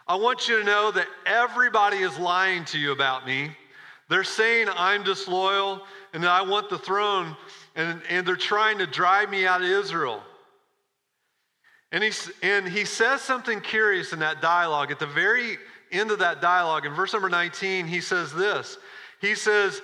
I 0.08 0.16
want 0.16 0.48
you 0.48 0.60
to 0.60 0.64
know 0.64 0.92
that 0.92 1.08
everybody 1.26 1.98
is 1.98 2.18
lying 2.18 2.66
to 2.66 2.80
you 2.80 2.92
about 2.92 3.26
me. 3.26 3.52
They're 4.10 4.24
saying 4.24 4.68
I'm 4.76 5.04
disloyal 5.04 5.82
and 6.14 6.24
that 6.24 6.32
I 6.32 6.44
want 6.44 6.70
the 6.70 6.78
throne, 6.78 7.36
and, 7.76 8.02
and 8.10 8.26
they're 8.26 8.36
trying 8.36 8.78
to 8.78 8.88
drive 8.88 9.30
me 9.30 9.46
out 9.46 9.62
of 9.62 9.68
Israel. 9.68 10.22
And 11.92 12.04
he, 12.04 12.12
and 12.42 12.68
he 12.68 12.86
says 12.86 13.22
something 13.22 13.62
curious 13.62 14.14
in 14.14 14.20
that 14.20 14.42
dialogue. 14.42 14.92
At 14.92 15.00
the 15.00 15.08
very 15.08 15.58
end 15.92 16.12
of 16.12 16.20
that 16.20 16.42
dialogue, 16.42 16.86
in 16.86 16.94
verse 16.94 17.14
number 17.14 17.30
19, 17.30 17.88
he 17.88 18.02
says 18.02 18.34
this 18.34 18.78
He 19.22 19.36
says, 19.36 19.82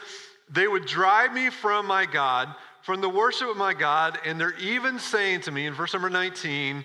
They 0.49 0.67
would 0.67 0.85
drive 0.85 1.33
me 1.33 1.49
from 1.49 1.85
my 1.85 2.05
God, 2.05 2.53
from 2.81 3.01
the 3.01 3.09
worship 3.09 3.49
of 3.49 3.57
my 3.57 3.73
God, 3.73 4.17
and 4.25 4.39
they're 4.39 4.57
even 4.57 4.99
saying 4.99 5.41
to 5.41 5.51
me, 5.51 5.65
in 5.65 5.73
verse 5.73 5.93
number 5.93 6.09
19, 6.09 6.83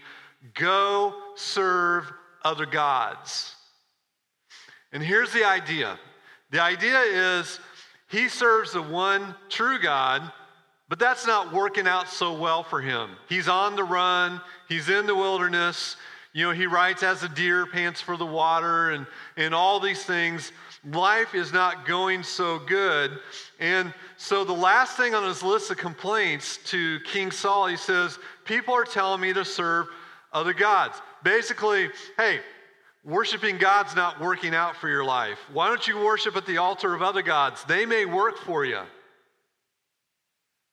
Go 0.55 1.15
serve 1.37 2.13
other 2.43 2.67
gods. 2.67 3.55
And 4.93 5.03
here's 5.03 5.33
the 5.33 5.45
idea 5.45 5.99
the 6.51 6.63
idea 6.63 7.01
is 7.01 7.59
he 8.09 8.29
serves 8.29 8.73
the 8.73 8.83
one 8.83 9.35
true 9.49 9.81
God, 9.81 10.31
but 10.89 10.99
that's 10.99 11.27
not 11.27 11.53
working 11.53 11.89
out 11.89 12.09
so 12.09 12.39
well 12.39 12.63
for 12.63 12.81
him. 12.81 13.11
He's 13.29 13.49
on 13.49 13.75
the 13.75 13.85
run, 13.85 14.41
he's 14.69 14.89
in 14.89 15.07
the 15.07 15.15
wilderness. 15.15 15.97
You 16.35 16.45
know, 16.47 16.51
he 16.51 16.67
writes, 16.67 17.05
as 17.05 17.23
a 17.23 17.29
deer 17.29 17.65
pants 17.65 18.01
for 18.01 18.17
the 18.17 18.27
water, 18.27 18.91
and, 18.91 19.07
and 19.37 19.55
all 19.55 19.79
these 19.79 20.05
things. 20.05 20.51
Life 20.85 21.33
is 21.33 21.53
not 21.53 21.87
going 21.87 22.25
so 22.25 22.59
good. 22.59 23.21
And 23.61 23.95
so 24.17 24.45
the 24.45 24.53
last 24.53 24.97
thing 24.97 25.15
on 25.15 25.27
his 25.27 25.45
list 25.45 25.71
of 25.71 25.77
complaints 25.77 26.59
to 26.67 26.99
King 27.07 27.31
Saul, 27.31 27.69
he 27.69 27.77
says, 27.77 28.19
People 28.45 28.75
are 28.75 28.85
telling 28.85 29.21
me 29.21 29.33
to 29.33 29.45
serve 29.45 29.87
other 30.33 30.53
gods. 30.53 31.01
Basically, 31.23 31.89
hey, 32.17 32.41
worshiping 33.05 33.57
God's 33.57 33.95
not 33.95 34.21
working 34.21 34.57
out 34.57 34.75
for 34.75 34.89
your 34.89 35.05
life. 35.05 35.39
Why 35.53 35.69
don't 35.69 35.87
you 35.87 35.99
worship 35.99 36.37
at 36.37 36.47
the 36.47 36.59
altar 36.59 36.93
of 36.95 37.01
other 37.01 37.23
gods? 37.23 37.63
They 37.65 37.87
may 37.87 38.07
work 38.07 38.39
for 38.39 38.65
you. 38.65 38.81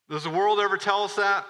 Does 0.09 0.23
the 0.23 0.31
world 0.31 0.59
ever 0.59 0.77
tell 0.77 1.03
us 1.03 1.15
that? 1.17 1.45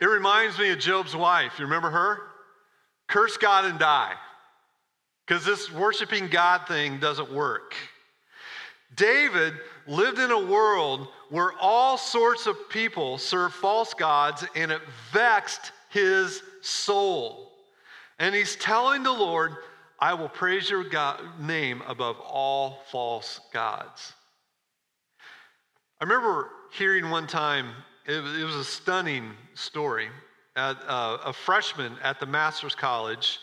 It 0.00 0.06
reminds 0.06 0.58
me 0.60 0.70
of 0.70 0.78
Job's 0.78 1.14
wife. 1.16 1.58
You 1.58 1.64
remember 1.64 1.90
her? 1.90 2.31
Curse 3.08 3.36
God 3.36 3.64
and 3.64 3.78
die. 3.78 4.14
Because 5.26 5.44
this 5.44 5.70
worshiping 5.70 6.28
God 6.28 6.66
thing 6.66 6.98
doesn't 6.98 7.32
work. 7.32 7.74
David 8.96 9.54
lived 9.86 10.18
in 10.18 10.30
a 10.30 10.46
world 10.46 11.08
where 11.30 11.52
all 11.60 11.96
sorts 11.96 12.46
of 12.46 12.68
people 12.68 13.18
served 13.18 13.54
false 13.54 13.94
gods 13.94 14.44
and 14.54 14.70
it 14.70 14.82
vexed 15.12 15.72
his 15.88 16.42
soul. 16.60 17.52
And 18.18 18.34
he's 18.34 18.56
telling 18.56 19.02
the 19.02 19.12
Lord, 19.12 19.56
I 19.98 20.14
will 20.14 20.28
praise 20.28 20.68
your 20.68 20.84
God, 20.84 21.20
name 21.40 21.82
above 21.86 22.16
all 22.20 22.82
false 22.90 23.40
gods. 23.52 24.12
I 26.00 26.04
remember 26.04 26.50
hearing 26.72 27.08
one 27.10 27.26
time, 27.26 27.70
it 28.06 28.20
was 28.44 28.56
a 28.56 28.64
stunning 28.64 29.30
story. 29.54 30.08
At, 30.54 30.76
uh, 30.86 31.18
a 31.24 31.32
freshman 31.32 31.94
at 32.02 32.20
the 32.20 32.26
Master's 32.26 32.74
College, 32.74 33.38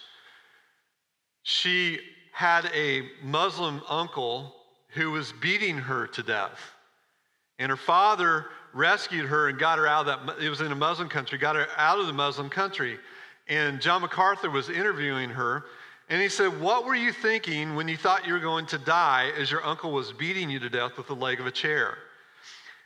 she 1.44 2.00
had 2.32 2.70
a 2.74 3.04
Muslim 3.24 3.82
uncle 3.90 4.54
who 4.90 5.12
was 5.12 5.34
beating 5.42 5.78
her 5.78 6.08
to 6.08 6.24
death. 6.24 6.60
And 7.58 7.70
her 7.70 7.78
father 7.78 8.46
rescued 8.74 9.26
her 9.26 9.50
and 9.50 9.60
got 9.60 9.80
her 9.80 9.88
out 9.88 10.08
of 10.08 10.28
that, 10.28 10.44
it 10.44 10.50
was 10.50 10.62
in 10.62 10.72
a 10.72 10.76
Muslim 10.76 11.10
country, 11.10 11.38
got 11.38 11.56
her 11.56 11.68
out 11.78 12.00
of 12.00 12.08
the 12.08 12.14
Muslim 12.14 12.50
country. 12.50 12.98
And 13.48 13.82
John 13.82 14.02
MacArthur 14.02 14.50
was 14.50 14.70
interviewing 14.70 15.30
her. 15.32 15.66
And 16.10 16.22
he 16.22 16.30
said, 16.30 16.60
What 16.60 16.86
were 16.86 16.96
you 16.96 17.12
thinking 17.12 17.76
when 17.76 17.88
you 17.88 17.98
thought 17.98 18.26
you 18.26 18.34
were 18.34 18.40
going 18.40 18.66
to 18.68 18.78
die 18.78 19.32
as 19.38 19.52
your 19.52 19.64
uncle 19.66 19.92
was 19.92 20.14
beating 20.14 20.50
you 20.50 20.60
to 20.60 20.70
death 20.70 20.98
with 20.98 21.08
the 21.08 21.16
leg 21.16 21.40
of 21.40 21.46
a 21.46 21.52
chair? 21.52 21.98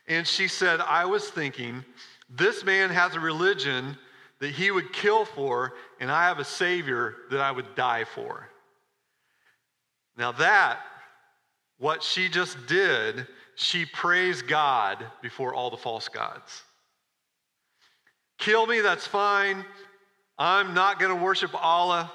And 0.08 0.27
she 0.27 0.48
said, 0.48 0.82
I 0.82 1.06
was 1.06 1.30
thinking, 1.30 1.86
this 2.30 2.63
man 2.63 2.89
has 2.89 3.15
a 3.15 3.20
religion 3.20 3.98
that 4.43 4.51
he 4.51 4.71
would 4.71 4.91
kill 4.91 5.23
for, 5.23 5.71
and 6.01 6.12
I 6.12 6.27
have 6.27 6.38
a 6.38 6.43
Savior 6.43 7.15
that 7.31 7.39
I 7.39 7.50
would 7.50 7.75
die 7.75 8.03
for. 8.03 8.50
Now, 10.17 10.33
that, 10.33 10.79
what 11.77 12.03
she 12.03 12.27
just 12.27 12.57
did, 12.67 13.25
she 13.55 13.85
praised 13.85 14.45
God 14.45 14.97
before 15.21 15.53
all 15.53 15.69
the 15.69 15.77
false 15.77 16.09
gods. 16.09 16.63
Kill 18.38 18.67
me, 18.67 18.81
that's 18.81 19.07
fine. 19.07 19.63
I'm 20.38 20.73
not 20.73 21.00
going 21.00 21.17
to 21.17 21.23
worship 21.23 21.51
Allah. 21.53 22.12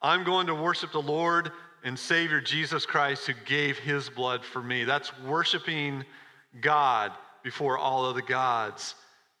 I'm 0.00 0.24
going 0.24 0.46
to 0.46 0.54
worship 0.54 0.92
the 0.92 1.02
Lord 1.02 1.52
and 1.84 1.98
Savior 1.98 2.40
Jesus 2.40 2.86
Christ 2.86 3.26
who 3.26 3.34
gave 3.44 3.78
his 3.78 4.08
blood 4.08 4.42
for 4.42 4.62
me. 4.62 4.84
That's 4.84 5.12
worshiping 5.26 6.06
God 6.58 7.12
before 7.44 7.76
all 7.76 8.06
other 8.06 8.22
gods. 8.22 8.94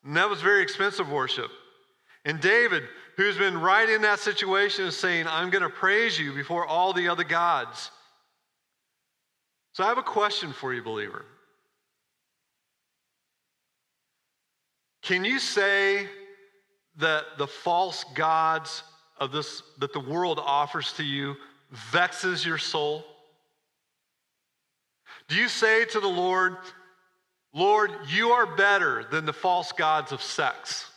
And 0.04 0.14
that 0.18 0.28
was 0.28 0.42
very 0.42 0.62
expensive 0.62 1.08
worship. 1.08 1.50
And 2.26 2.40
David, 2.40 2.82
who's 3.16 3.38
been 3.38 3.56
right 3.56 3.88
in 3.88 4.02
that 4.02 4.18
situation, 4.18 4.84
is 4.84 4.96
saying, 4.96 5.26
I'm 5.28 5.48
going 5.48 5.62
to 5.62 5.70
praise 5.70 6.18
you 6.18 6.34
before 6.34 6.66
all 6.66 6.92
the 6.92 7.08
other 7.08 7.22
gods. 7.24 7.92
So 9.72 9.84
I 9.84 9.88
have 9.88 9.96
a 9.96 10.02
question 10.02 10.52
for 10.52 10.74
you, 10.74 10.82
believer. 10.82 11.24
Can 15.02 15.24
you 15.24 15.38
say 15.38 16.08
that 16.96 17.38
the 17.38 17.46
false 17.46 18.04
gods 18.14 18.82
of 19.20 19.30
this 19.30 19.62
that 19.78 19.92
the 19.92 20.00
world 20.00 20.40
offers 20.44 20.92
to 20.94 21.04
you 21.04 21.36
vexes 21.92 22.44
your 22.44 22.58
soul? 22.58 23.04
Do 25.28 25.36
you 25.36 25.46
say 25.46 25.84
to 25.84 26.00
the 26.00 26.08
Lord, 26.08 26.56
Lord, 27.52 27.92
you 28.08 28.30
are 28.30 28.56
better 28.56 29.04
than 29.12 29.26
the 29.26 29.32
false 29.32 29.70
gods 29.70 30.10
of 30.10 30.20
sex. 30.20 30.90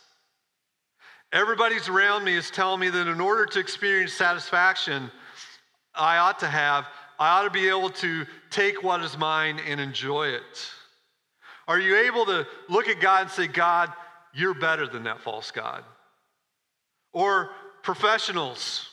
Everybody's 1.32 1.88
around 1.88 2.24
me 2.24 2.34
is 2.34 2.50
telling 2.50 2.80
me 2.80 2.88
that 2.88 3.06
in 3.06 3.20
order 3.20 3.46
to 3.46 3.60
experience 3.60 4.12
satisfaction, 4.12 5.10
I 5.94 6.18
ought 6.18 6.40
to 6.40 6.48
have, 6.48 6.86
I 7.18 7.38
ought 7.38 7.44
to 7.44 7.50
be 7.50 7.68
able 7.68 7.90
to 7.90 8.26
take 8.50 8.82
what 8.82 9.02
is 9.02 9.16
mine 9.16 9.60
and 9.66 9.80
enjoy 9.80 10.28
it. 10.28 10.70
Are 11.68 11.78
you 11.78 11.96
able 11.96 12.26
to 12.26 12.46
look 12.68 12.88
at 12.88 13.00
God 13.00 13.22
and 13.22 13.30
say, 13.30 13.46
God, 13.46 13.92
you're 14.34 14.54
better 14.54 14.88
than 14.88 15.04
that 15.04 15.20
false 15.20 15.50
God? 15.50 15.84
Or 17.12 17.50
professionals 17.82 18.88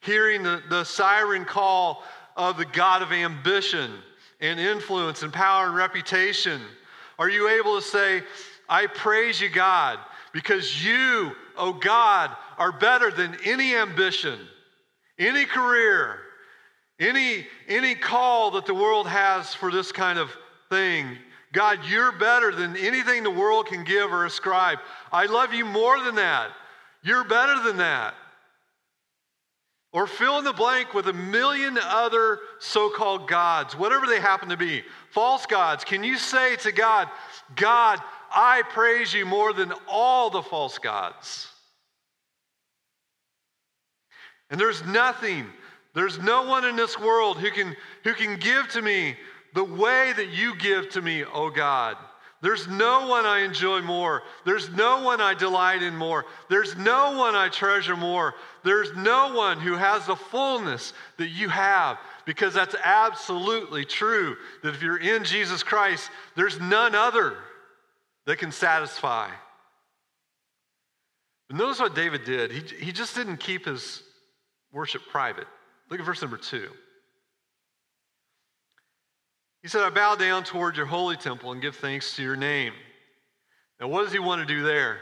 hearing 0.00 0.42
the, 0.42 0.62
the 0.68 0.84
siren 0.84 1.44
call 1.44 2.02
of 2.36 2.56
the 2.56 2.64
God 2.64 3.02
of 3.02 3.12
ambition 3.12 3.92
and 4.40 4.58
influence 4.58 5.22
and 5.22 5.32
power 5.32 5.66
and 5.66 5.74
reputation 5.74 6.60
are 7.18 7.30
you 7.30 7.48
able 7.48 7.76
to 7.76 7.82
say, 7.82 8.22
I 8.68 8.86
praise 8.86 9.40
you, 9.40 9.48
God, 9.48 9.98
because 10.32 10.84
you, 10.84 11.32
oh 11.56 11.72
God, 11.72 12.30
are 12.58 12.72
better 12.72 13.10
than 13.10 13.36
any 13.44 13.74
ambition, 13.74 14.38
any 15.18 15.44
career, 15.44 16.18
any, 16.98 17.46
any 17.68 17.94
call 17.94 18.52
that 18.52 18.66
the 18.66 18.74
world 18.74 19.06
has 19.06 19.54
for 19.54 19.70
this 19.70 19.92
kind 19.92 20.18
of 20.18 20.30
thing? 20.70 21.18
God, 21.52 21.80
you're 21.88 22.12
better 22.12 22.52
than 22.52 22.76
anything 22.76 23.22
the 23.22 23.30
world 23.30 23.66
can 23.66 23.84
give 23.84 24.12
or 24.12 24.26
ascribe. 24.26 24.78
I 25.10 25.26
love 25.26 25.54
you 25.54 25.64
more 25.64 26.02
than 26.02 26.16
that. 26.16 26.50
You're 27.02 27.24
better 27.24 27.62
than 27.62 27.78
that. 27.78 28.14
Or 29.92 30.06
fill 30.06 30.38
in 30.38 30.44
the 30.44 30.52
blank 30.52 30.92
with 30.92 31.08
a 31.08 31.12
million 31.12 31.78
other 31.80 32.40
so 32.58 32.90
called 32.90 33.28
gods, 33.28 33.74
whatever 33.74 34.06
they 34.06 34.20
happen 34.20 34.50
to 34.50 34.56
be, 34.56 34.82
false 35.10 35.46
gods. 35.46 35.84
Can 35.84 36.04
you 36.04 36.18
say 36.18 36.56
to 36.56 36.72
God, 36.72 37.08
God, 37.54 38.00
I 38.34 38.62
praise 38.70 39.12
you 39.12 39.26
more 39.26 39.52
than 39.52 39.72
all 39.88 40.30
the 40.30 40.42
false 40.42 40.78
gods? 40.78 41.48
And 44.50 44.60
there's 44.60 44.84
nothing, 44.84 45.46
there's 45.94 46.18
no 46.18 46.46
one 46.46 46.64
in 46.64 46.76
this 46.76 46.98
world 46.98 47.38
who 47.38 47.50
can, 47.50 47.74
who 48.04 48.14
can 48.14 48.38
give 48.38 48.68
to 48.70 48.82
me 48.82 49.16
the 49.54 49.64
way 49.64 50.12
that 50.16 50.28
you 50.28 50.56
give 50.56 50.90
to 50.90 51.02
me, 51.02 51.24
oh 51.24 51.50
God. 51.50 51.96
There's 52.42 52.68
no 52.68 53.08
one 53.08 53.24
I 53.24 53.40
enjoy 53.40 53.80
more. 53.80 54.22
There's 54.44 54.70
no 54.70 55.02
one 55.02 55.20
I 55.20 55.32
delight 55.32 55.82
in 55.82 55.96
more. 55.96 56.26
There's 56.50 56.76
no 56.76 57.16
one 57.16 57.34
I 57.34 57.48
treasure 57.48 57.96
more. 57.96 58.34
There's 58.62 58.94
no 58.94 59.32
one 59.32 59.58
who 59.58 59.74
has 59.74 60.06
the 60.06 60.16
fullness 60.16 60.92
that 61.16 61.30
you 61.30 61.48
have 61.48 61.98
because 62.26 62.52
that's 62.52 62.76
absolutely 62.84 63.86
true. 63.86 64.36
That 64.62 64.74
if 64.74 64.82
you're 64.82 64.98
in 64.98 65.24
Jesus 65.24 65.62
Christ, 65.62 66.10
there's 66.34 66.60
none 66.60 66.94
other 66.94 67.38
that 68.26 68.38
can 68.38 68.52
satisfy. 68.52 69.30
But 71.48 71.56
notice 71.56 71.78
what 71.78 71.94
David 71.94 72.24
did. 72.24 72.50
He, 72.50 72.86
he 72.86 72.92
just 72.92 73.14
didn't 73.14 73.38
keep 73.38 73.66
his 73.66 74.02
worship 74.72 75.02
private. 75.10 75.46
Look 75.90 76.00
at 76.00 76.06
verse 76.06 76.20
number 76.20 76.36
two. 76.36 76.68
He 79.62 79.68
said, 79.68 79.82
I 79.82 79.90
bow 79.90 80.16
down 80.16 80.44
toward 80.44 80.76
your 80.76 80.86
holy 80.86 81.16
temple 81.16 81.52
and 81.52 81.62
give 81.62 81.76
thanks 81.76 82.14
to 82.16 82.22
your 82.22 82.36
name. 82.36 82.72
Now, 83.80 83.88
what 83.88 84.04
does 84.04 84.12
he 84.12 84.18
want 84.18 84.46
to 84.46 84.54
do 84.54 84.62
there? 84.62 84.98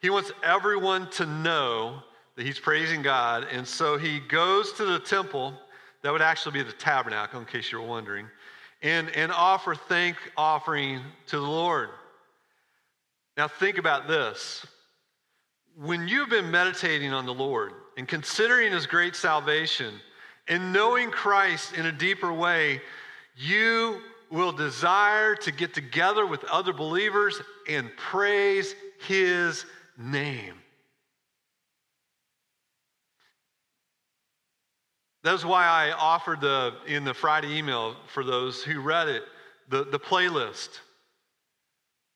He 0.00 0.10
wants 0.10 0.32
everyone 0.42 1.08
to 1.12 1.26
know 1.26 2.00
that 2.36 2.44
he's 2.44 2.58
praising 2.58 3.02
God. 3.02 3.46
And 3.50 3.66
so 3.66 3.96
he 3.96 4.20
goes 4.20 4.72
to 4.74 4.84
the 4.84 4.98
temple, 4.98 5.54
that 6.02 6.12
would 6.12 6.22
actually 6.22 6.52
be 6.52 6.62
the 6.62 6.72
tabernacle, 6.72 7.40
in 7.40 7.46
case 7.46 7.70
you 7.72 7.80
were 7.80 7.86
wondering, 7.86 8.26
and, 8.82 9.08
and 9.10 9.32
offer 9.32 9.74
thank 9.74 10.16
offering 10.36 11.00
to 11.28 11.36
the 11.36 11.46
Lord. 11.46 11.90
Now, 13.36 13.48
think 13.48 13.78
about 13.78 14.06
this. 14.06 14.64
When 15.76 16.06
you've 16.06 16.30
been 16.30 16.50
meditating 16.50 17.12
on 17.12 17.26
the 17.26 17.34
Lord 17.34 17.72
and 17.96 18.06
considering 18.06 18.72
his 18.72 18.86
great 18.86 19.16
salvation 19.16 19.94
and 20.46 20.72
knowing 20.72 21.10
Christ 21.10 21.74
in 21.74 21.86
a 21.86 21.92
deeper 21.92 22.32
way, 22.32 22.80
you 23.36 24.00
will 24.30 24.52
desire 24.52 25.34
to 25.34 25.50
get 25.50 25.74
together 25.74 26.26
with 26.26 26.44
other 26.44 26.72
believers 26.72 27.40
and 27.68 27.90
praise 27.96 28.74
his 29.06 29.64
name. 29.98 30.54
That's 35.24 35.44
why 35.44 35.64
I 35.64 35.92
offered 35.92 36.40
the 36.40 36.74
in 36.86 37.04
the 37.04 37.14
Friday 37.14 37.56
email 37.56 37.96
for 38.08 38.22
those 38.22 38.62
who 38.62 38.80
read 38.80 39.08
it, 39.08 39.22
the, 39.70 39.84
the 39.84 39.98
playlist. 39.98 40.80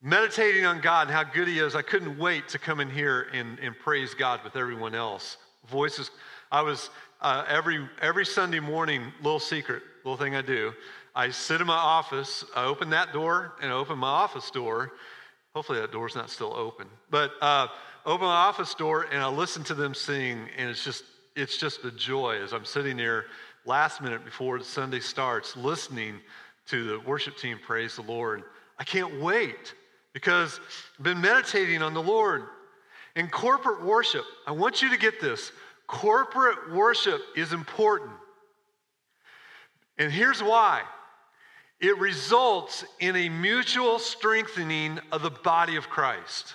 Meditating 0.01 0.65
on 0.65 0.81
God 0.81 1.09
and 1.09 1.17
how 1.17 1.25
good 1.25 1.49
He 1.49 1.59
is, 1.59 1.75
I 1.75 1.83
couldn't 1.83 2.19
wait 2.19 2.49
to 2.49 2.59
come 2.59 2.81
in 2.81 2.89
here 2.89 3.29
and, 3.33 3.59
and 3.59 3.77
praise 3.79 4.15
God 4.15 4.41
with 4.45 4.57
everyone 4.57 4.95
else 4.95 5.39
Voices. 5.69 6.11
I 6.51 6.63
was 6.63 6.89
uh, 7.21 7.45
every 7.49 7.87
every 8.01 8.25
Sunday 8.25 8.61
morning. 8.61 9.13
Little 9.23 9.41
secret, 9.41 9.83
little 10.05 10.17
thing 10.17 10.35
I 10.35 10.43
do. 10.43 10.73
I 11.15 11.31
sit 11.31 11.61
in 11.61 11.67
my 11.67 11.75
office. 11.75 12.45
I 12.57 12.65
open 12.65 12.91
that 12.91 13.13
door 13.13 13.55
and 13.61 13.71
I 13.71 13.75
open 13.75 13.99
my 13.99 14.09
office 14.09 14.51
door. 14.51 14.93
Hopefully 15.55 15.81
that 15.81 15.93
door's 15.93 16.15
not 16.15 16.31
still 16.31 16.55
open. 16.55 16.87
But 17.11 17.33
uh, 17.41 17.67
open 18.07 18.27
my 18.27 18.35
office 18.35 18.75
door 18.75 19.07
and 19.13 19.23
I 19.23 19.29
listen 19.29 19.63
to 19.65 19.75
them 19.75 19.95
sing, 19.95 20.49
and 20.57 20.71
it's 20.71 20.85
just 20.85 21.05
it's 21.37 21.59
just 21.59 21.85
a 21.85 21.91
joy 21.91 22.41
as 22.43 22.53
I'm 22.53 22.65
sitting 22.65 22.97
there 22.97 23.27
last 23.67 24.01
minute 24.01 24.25
before 24.25 24.61
Sunday 24.61 25.01
starts, 25.01 25.57
listening 25.57 26.21
to 26.69 26.85
the 26.85 27.01
worship 27.01 27.37
team 27.37 27.59
praise 27.63 27.97
the 27.97 28.03
Lord. 28.03 28.45
I 28.79 28.85
can't 28.85 29.21
wait 29.21 29.75
because 30.19 30.59
I've 30.99 31.05
been 31.05 31.21
meditating 31.21 31.81
on 31.81 31.95
the 31.95 32.03
Lord. 32.03 32.43
In 33.15 33.29
corporate 33.29 33.85
worship, 33.85 34.25
I 34.49 34.51
want 34.51 34.83
you 34.83 34.91
to 34.91 34.99
get 34.99 35.21
this 35.21 35.53
corporate 35.87 36.73
worship 36.73 37.21
is 37.37 37.53
important. 37.53 38.11
And 39.97 40.11
here's 40.11 40.43
why 40.43 40.83
it 41.81 41.97
results 41.99 42.85
in 42.99 43.15
a 43.15 43.29
mutual 43.29 44.01
strengthening 44.01 44.99
of 45.13 45.23
the 45.23 45.31
body 45.31 45.77
of 45.77 45.89
Christ. 45.89 46.55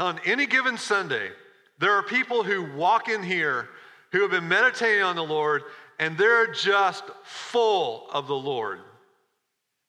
On 0.00 0.18
any 0.24 0.46
given 0.46 0.76
Sunday, 0.76 1.30
there 1.78 1.92
are 1.92 2.02
people 2.02 2.42
who 2.42 2.64
walk 2.74 3.08
in 3.08 3.22
here 3.22 3.68
who 4.10 4.22
have 4.22 4.32
been 4.32 4.48
meditating 4.48 5.04
on 5.04 5.14
the 5.14 5.22
Lord 5.22 5.62
and 6.00 6.18
they're 6.18 6.52
just 6.52 7.04
full 7.22 8.08
of 8.10 8.26
the 8.26 8.34
Lord. 8.34 8.80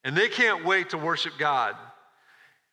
And 0.04 0.16
they 0.16 0.28
can't 0.28 0.64
wait 0.64 0.90
to 0.90 0.98
worship 0.98 1.34
God. 1.38 1.76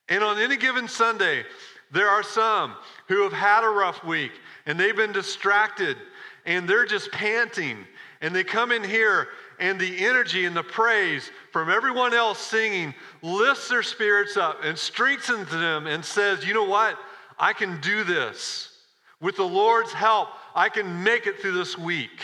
And 0.07 0.24
on 0.24 0.39
any 0.39 0.57
given 0.57 0.88
Sunday, 0.88 1.43
there 1.91 2.09
are 2.09 2.24
some 2.24 2.75
who 3.07 3.24
have 3.24 3.33
had 3.33 3.63
a 3.63 3.69
rough 3.69 4.03
week 4.03 4.31
and 4.65 4.79
they've 4.79 4.95
been 4.95 5.12
distracted 5.12 5.98
and 6.45 6.67
they're 6.67 6.86
just 6.86 7.12
panting. 7.12 7.86
And 8.21 8.36
they 8.36 8.43
come 8.43 8.71
in 8.71 8.83
here 8.83 9.27
and 9.59 9.79
the 9.79 10.05
energy 10.05 10.45
and 10.45 10.55
the 10.55 10.63
praise 10.63 11.31
from 11.51 11.69
everyone 11.69 12.13
else 12.13 12.39
singing 12.39 12.93
lifts 13.21 13.69
their 13.69 13.83
spirits 13.83 14.38
up 14.38 14.63
and 14.63 14.77
strengthens 14.77 15.50
them 15.51 15.88
and 15.88 16.03
says, 16.03 16.45
you 16.45 16.53
know 16.53 16.65
what? 16.65 16.98
I 17.38 17.53
can 17.53 17.79
do 17.81 18.03
this. 18.03 18.74
With 19.21 19.36
the 19.36 19.43
Lord's 19.43 19.93
help, 19.93 20.29
I 20.55 20.69
can 20.69 21.03
make 21.03 21.27
it 21.27 21.39
through 21.39 21.53
this 21.53 21.77
week. 21.77 22.21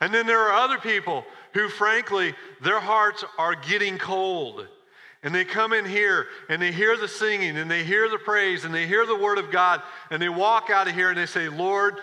And 0.00 0.12
then 0.12 0.26
there 0.26 0.40
are 0.40 0.52
other 0.52 0.78
people 0.78 1.24
who, 1.56 1.70
frankly, 1.70 2.34
their 2.60 2.80
hearts 2.80 3.24
are 3.38 3.54
getting 3.54 3.96
cold. 3.96 4.68
And 5.22 5.34
they 5.34 5.46
come 5.46 5.72
in 5.72 5.86
here 5.86 6.26
and 6.50 6.60
they 6.60 6.70
hear 6.70 6.98
the 6.98 7.08
singing 7.08 7.56
and 7.56 7.70
they 7.70 7.82
hear 7.82 8.10
the 8.10 8.18
praise 8.18 8.66
and 8.66 8.74
they 8.74 8.86
hear 8.86 9.06
the 9.06 9.16
word 9.16 9.38
of 9.38 9.50
God 9.50 9.80
and 10.10 10.20
they 10.20 10.28
walk 10.28 10.68
out 10.68 10.86
of 10.86 10.94
here 10.94 11.08
and 11.08 11.16
they 11.16 11.24
say, 11.24 11.48
Lord, 11.48 11.96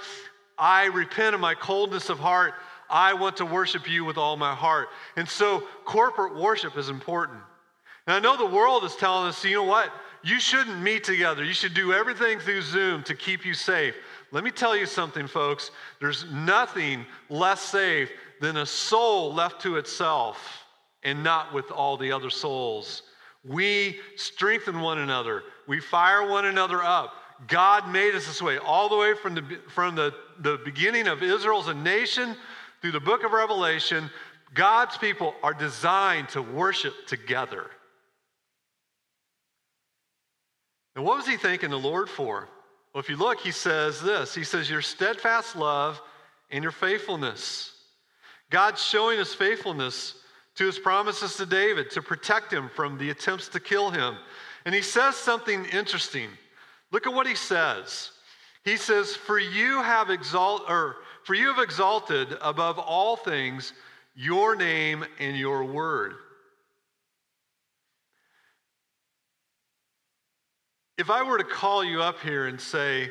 I 0.58 0.86
repent 0.86 1.36
of 1.36 1.40
my 1.40 1.54
coldness 1.54 2.10
of 2.10 2.18
heart. 2.18 2.56
I 2.90 3.14
want 3.14 3.38
to 3.38 3.46
worship 3.46 3.88
you 3.88 4.04
with 4.04 4.18
all 4.18 4.38
my 4.38 4.56
heart. 4.56 4.88
And 5.18 5.30
so 5.30 5.64
corporate 5.86 6.36
worship 6.36 6.76
is 6.76 6.90
important. 6.90 7.40
And 8.08 8.16
I 8.16 8.20
know 8.20 8.36
the 8.36 8.56
world 8.56 8.84
is 8.84 8.96
telling 8.96 9.28
us, 9.28 9.46
you 9.46 9.54
know 9.54 9.64
what? 9.64 9.94
You 10.24 10.40
shouldn't 10.40 10.82
meet 10.82 11.04
together. 11.04 11.44
You 11.44 11.54
should 11.54 11.76
do 11.76 11.94
everything 11.94 12.40
through 12.40 12.64
Zoom 12.64 13.04
to 13.04 13.14
keep 13.14 13.46
you 13.46 13.54
safe. 13.54 13.94
Let 14.32 14.44
me 14.44 14.50
tell 14.50 14.76
you 14.76 14.88
something, 14.88 15.28
folks. 15.28 15.70
There's 16.00 16.26
nothing 16.32 17.06
less 17.30 17.62
safe 17.62 18.10
than 18.44 18.58
a 18.58 18.66
soul 18.66 19.34
left 19.34 19.62
to 19.62 19.78
itself 19.78 20.66
and 21.02 21.24
not 21.24 21.54
with 21.54 21.72
all 21.72 21.96
the 21.96 22.12
other 22.12 22.30
souls. 22.30 23.04
We 23.46 24.00
strengthen 24.18 24.82
one 24.82 25.00
another, 25.00 25.44
we 25.66 25.80
fire 25.80 26.28
one 26.28 26.46
another 26.46 26.84
up. 26.84 27.14
God 27.48 27.90
made 27.90 28.16
us 28.16 28.28
this 28.28 28.42
way, 28.42 28.58
all 28.58 28.90
the 28.90 28.98
way 28.98 29.14
from 29.16 29.36
the, 29.36 29.60
from 29.70 29.96
the, 29.96 30.14
the 30.40 30.60
beginning 30.64 31.08
of 31.08 31.24
Israel 31.24 31.60
as 31.60 31.68
a 31.68 31.74
nation 31.74 32.36
through 32.82 32.92
the 32.92 33.00
book 33.00 33.24
of 33.24 33.32
Revelation. 33.32 34.10
God's 34.54 34.98
people 34.98 35.34
are 35.42 35.54
designed 35.54 36.30
to 36.30 36.42
worship 36.42 36.94
together. 37.08 37.70
And 40.96 41.04
what 41.04 41.18
was 41.18 41.28
he 41.28 41.38
thanking 41.38 41.70
the 41.70 41.80
Lord 41.80 42.10
for? 42.10 42.48
Well, 42.94 43.02
if 43.02 43.10
you 43.10 43.16
look, 43.16 43.40
he 43.40 43.52
says 43.52 44.02
this 44.02 44.36
He 44.36 44.44
says, 44.44 44.70
Your 44.70 44.82
steadfast 44.82 45.56
love 45.56 46.02
and 46.52 46.62
your 46.62 46.72
faithfulness. 46.72 47.73
God's 48.50 48.84
showing 48.84 49.18
his 49.18 49.34
faithfulness 49.34 50.16
to 50.56 50.66
his 50.66 50.78
promises 50.78 51.36
to 51.38 51.46
David 51.46 51.90
to 51.92 52.02
protect 52.02 52.54
him 52.54 52.70
from 52.76 52.98
the 52.98 53.10
attempts 53.10 53.48
to 53.50 53.60
kill 53.60 53.90
him. 53.90 54.16
And 54.66 54.74
he 54.74 54.82
says 54.82 55.16
something 55.16 55.66
interesting. 55.66 56.30
Look 56.92 57.08
at 57.08 57.14
what 57.14 57.28
he 57.28 57.36
says. 57.36 58.12
He 58.64 58.78
says, 58.78 59.16
For 59.16 59.40
you 59.40 59.82
have 59.82 60.10
exalt 60.10 60.64
or 60.70 60.98
for 61.24 61.34
you 61.34 61.48
have 61.48 61.64
exalted 61.64 62.38
above 62.42 62.78
all 62.78 63.16
things 63.16 63.74
your 64.16 64.56
name 64.56 65.06
and 65.20 65.38
your 65.38 65.64
word. 65.64 66.14
If 70.98 71.10
I 71.10 71.24
were 71.24 71.38
to 71.38 71.44
call 71.44 71.84
you 71.84 72.02
up 72.02 72.20
here 72.20 72.48
and 72.48 72.60
say, 72.62 73.10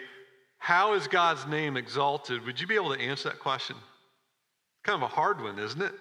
How 0.58 0.94
is 0.94 1.08
God's 1.08 1.46
name 1.46 1.76
exalted? 1.76 2.44
Would 2.46 2.60
you 2.60 2.66
be 2.66 2.76
able 2.76 2.94
to 2.94 3.00
answer 3.00 3.30
that 3.30 3.40
question? 3.40 3.76
Kind 4.84 5.02
of 5.02 5.02
a 5.02 5.14
hard 5.14 5.40
one, 5.40 5.58
isn't 5.58 5.80
it? 5.80 5.92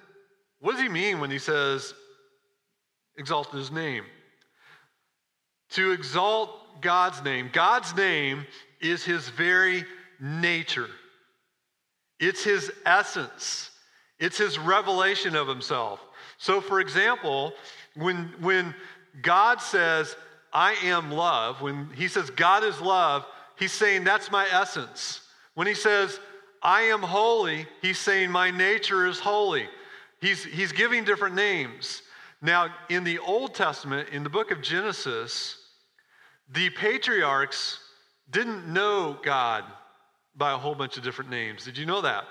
What 0.60 0.74
does 0.74 0.82
he 0.82 0.90
mean 0.90 1.20
when 1.20 1.32
he 1.32 1.40
says, 1.40 1.94
exalt 3.18 3.52
his 3.52 3.72
name? 3.72 4.04
To 5.72 5.92
exalt 5.92 6.82
God's 6.82 7.24
name. 7.24 7.50
God's 7.54 7.96
name 7.96 8.46
is 8.80 9.04
his 9.04 9.30
very 9.30 9.86
nature, 10.20 10.90
it's 12.20 12.44
his 12.44 12.72
essence, 12.86 13.72
it's 14.20 14.38
his 14.38 14.60
revelation 14.60 15.36
of 15.36 15.48
himself. 15.48 16.00
So, 16.38 16.62
for 16.62 16.80
example, 16.80 17.54
when, 17.96 18.34
when 18.40 18.76
God 19.22 19.62
says, 19.62 20.16
I 20.54 20.74
am 20.84 21.12
love, 21.12 21.62
when 21.62 21.90
he 21.96 22.08
says 22.08 22.30
God 22.30 22.64
is 22.64 22.80
love, 22.82 23.26
he's 23.58 23.72
saying 23.72 24.04
that's 24.04 24.32
my 24.32 24.48
essence. 24.52 25.22
When 25.54 25.68
he 25.68 25.74
says 25.74 26.20
I 26.62 26.82
am 26.84 27.02
holy, 27.02 27.66
he's 27.82 27.98
saying 27.98 28.32
my 28.32 28.52
nature 28.52 29.08
is 29.08 29.20
holy. 29.20 29.68
He's, 30.20 30.44
he's 30.44 30.72
giving 30.72 31.04
different 31.04 31.36
names. 31.36 32.04
Now, 32.42 32.68
in 32.90 33.04
the 33.04 33.20
Old 33.20 33.56
Testament, 33.56 34.10
in 34.10 34.24
the 34.24 34.30
book 34.30 34.52
of 34.52 34.62
Genesis, 34.62 35.58
the 36.52 36.70
patriarchs 36.72 37.80
didn't 38.30 38.72
know 38.72 39.18
God 39.24 39.64
by 40.36 40.52
a 40.52 40.58
whole 40.58 40.76
bunch 40.76 40.98
of 40.98 41.04
different 41.04 41.32
names. 41.32 41.66
Did 41.66 41.78
you 41.78 41.86
know 41.86 42.02
that? 42.02 42.26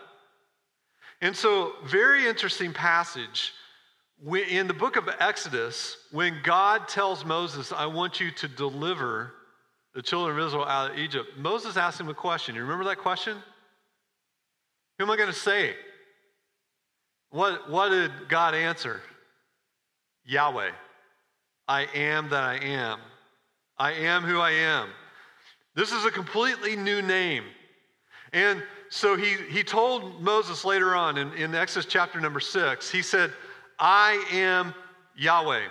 And 1.20 1.36
so, 1.36 1.72
very 1.84 2.26
interesting 2.26 2.72
passage 2.72 3.52
in 4.50 4.66
the 4.66 4.74
book 4.74 4.96
of 4.96 5.08
Exodus, 5.18 5.96
when 6.12 6.36
God 6.42 6.88
tells 6.88 7.24
Moses, 7.24 7.72
I 7.72 7.86
want 7.86 8.20
you 8.20 8.30
to 8.32 8.48
deliver 8.48 9.32
the 9.94 10.02
children 10.02 10.38
of 10.38 10.46
Israel 10.46 10.64
out 10.64 10.92
of 10.92 10.98
Egypt, 10.98 11.36
Moses 11.36 11.76
asked 11.76 12.00
him 12.00 12.08
a 12.08 12.14
question. 12.14 12.54
You 12.54 12.62
remember 12.62 12.84
that 12.84 12.98
question? 12.98 13.38
Who 15.00 15.04
am 15.06 15.10
I 15.12 15.16
going 15.16 15.32
to 15.32 15.34
say? 15.34 15.74
What, 17.30 17.70
what 17.70 17.88
did 17.88 18.10
God 18.28 18.54
answer? 18.54 19.00
Yahweh. 20.26 20.72
I 21.66 21.86
am 21.94 22.28
that 22.28 22.44
I 22.44 22.56
am. 22.56 22.98
I 23.78 23.92
am 23.92 24.24
who 24.24 24.40
I 24.40 24.50
am. 24.50 24.90
This 25.74 25.92
is 25.92 26.04
a 26.04 26.10
completely 26.10 26.76
new 26.76 27.00
name. 27.00 27.44
And 28.34 28.62
so 28.90 29.16
he, 29.16 29.36
he 29.48 29.64
told 29.64 30.20
Moses 30.20 30.66
later 30.66 30.94
on 30.94 31.16
in, 31.16 31.32
in 31.32 31.54
Exodus 31.54 31.90
chapter 31.90 32.20
number 32.20 32.38
six, 32.38 32.90
he 32.90 33.00
said, 33.00 33.32
I 33.78 34.22
am 34.30 34.74
Yahweh. 35.16 35.64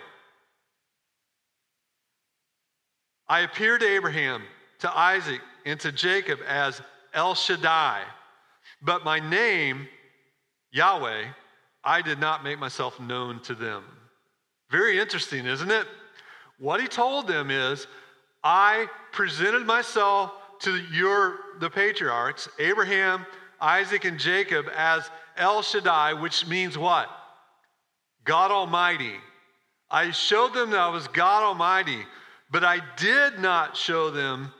I 3.27 3.41
appeared 3.41 3.81
to 3.81 3.87
Abraham, 3.87 4.41
to 4.79 4.97
Isaac, 4.97 5.41
and 5.67 5.79
to 5.81 5.91
Jacob 5.91 6.39
as 6.47 6.81
El 7.13 7.35
Shaddai, 7.35 8.01
but 8.81 9.03
my 9.03 9.19
name, 9.19 9.87
Yahweh, 10.71 11.25
I 11.83 12.01
did 12.01 12.19
not 12.19 12.43
make 12.43 12.59
myself 12.59 12.99
known 12.99 13.41
to 13.43 13.55
them. 13.55 13.83
Very 14.69 14.99
interesting, 14.99 15.45
isn't 15.45 15.71
it? 15.71 15.87
What 16.59 16.81
he 16.81 16.87
told 16.87 17.27
them 17.27 17.49
is, 17.49 17.87
I 18.43 18.87
presented 19.11 19.65
myself 19.65 20.31
to 20.59 20.77
your 20.91 21.39
the 21.59 21.69
patriarchs, 21.69 22.47
Abraham, 22.59 23.25
Isaac, 23.59 24.05
and 24.05 24.19
Jacob, 24.19 24.67
as 24.75 25.09
El 25.37 25.61
Shaddai, 25.61 26.13
which 26.13 26.47
means 26.47 26.77
what? 26.77 27.09
God 28.23 28.51
Almighty. 28.51 29.15
I 29.89 30.11
showed 30.11 30.53
them 30.53 30.71
that 30.71 30.79
I 30.79 30.89
was 30.89 31.07
God 31.07 31.43
Almighty, 31.43 31.99
but 32.51 32.63
I 32.63 32.81
did 32.97 33.39
not 33.39 33.75
show 33.75 34.09
them 34.09 34.53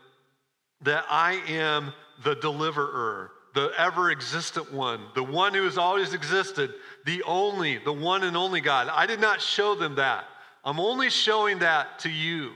that 0.82 1.06
I 1.10 1.34
am 1.48 1.94
the 2.24 2.36
deliverer, 2.36 3.32
the 3.54 3.72
ever 3.78 4.12
existent 4.12 4.72
one, 4.72 5.02
the 5.16 5.24
one 5.24 5.54
who 5.54 5.64
has 5.64 5.78
always 5.78 6.14
existed, 6.14 6.74
the 7.06 7.24
only, 7.24 7.78
the 7.78 7.94
one 7.94 8.24
and 8.24 8.38
only 8.38 8.62
God. 8.62 8.88
I 8.90 9.06
did 9.06 9.20
not 9.20 9.42
show 9.42 9.76
them 9.76 9.96
that. 9.96 10.26
I'm 10.64 10.80
only 10.80 11.10
showing 11.10 11.60
that 11.60 12.00
to 12.00 12.10
you. 12.10 12.52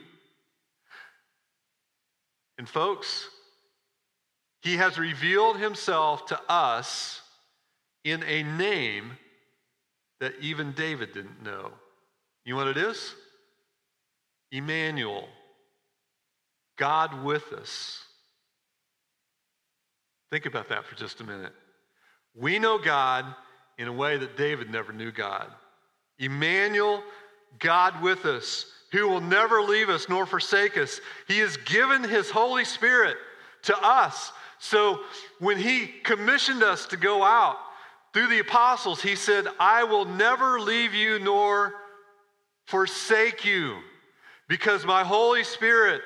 And 2.57 2.69
folks, 2.69 3.27
He 4.61 4.77
has 4.77 4.97
revealed 4.97 5.57
himself 5.57 6.27
to 6.27 6.39
us 6.47 7.21
in 8.03 8.23
a 8.23 8.43
name 8.43 9.17
that 10.19 10.33
even 10.39 10.73
David 10.73 11.13
didn't 11.13 11.43
know. 11.43 11.71
You 12.45 12.53
know 12.53 12.57
what 12.57 12.67
it 12.67 12.77
is? 12.77 13.15
Emmanuel, 14.51 15.27
God 16.77 17.23
with 17.23 17.51
us. 17.53 18.02
Think 20.33 20.47
about 20.47 20.69
that 20.69 20.83
for 20.85 20.95
just 20.95 21.21
a 21.21 21.23
minute. 21.23 21.53
We 22.35 22.57
know 22.57 22.79
God 22.79 23.23
in 23.77 23.87
a 23.87 23.93
way 23.93 24.17
that 24.17 24.35
David 24.35 24.67
never 24.67 24.91
knew 24.91 25.11
God. 25.11 25.45
Emmanuel, 26.17 27.03
God 27.59 28.01
with 28.01 28.25
us, 28.25 28.65
who 28.91 29.07
will 29.07 29.21
never 29.21 29.61
leave 29.61 29.89
us 29.89 30.09
nor 30.09 30.25
forsake 30.25 30.75
us. 30.75 30.99
He 31.27 31.37
has 31.37 31.55
given 31.57 32.03
his 32.03 32.31
Holy 32.31 32.65
Spirit 32.65 33.15
to 33.65 33.77
us. 33.77 34.31
So 34.57 35.01
when 35.37 35.59
he 35.59 35.85
commissioned 35.85 36.63
us 36.63 36.87
to 36.87 36.97
go 36.97 37.23
out 37.23 37.57
through 38.11 38.29
the 38.29 38.39
apostles, 38.39 39.03
he 39.03 39.15
said, 39.15 39.45
I 39.59 39.83
will 39.83 40.05
never 40.05 40.59
leave 40.59 40.95
you 40.95 41.19
nor 41.19 41.75
forsake 42.65 43.45
you 43.45 43.77
because 44.47 44.83
my 44.83 45.03
Holy 45.03 45.43
Spirit, 45.43 46.01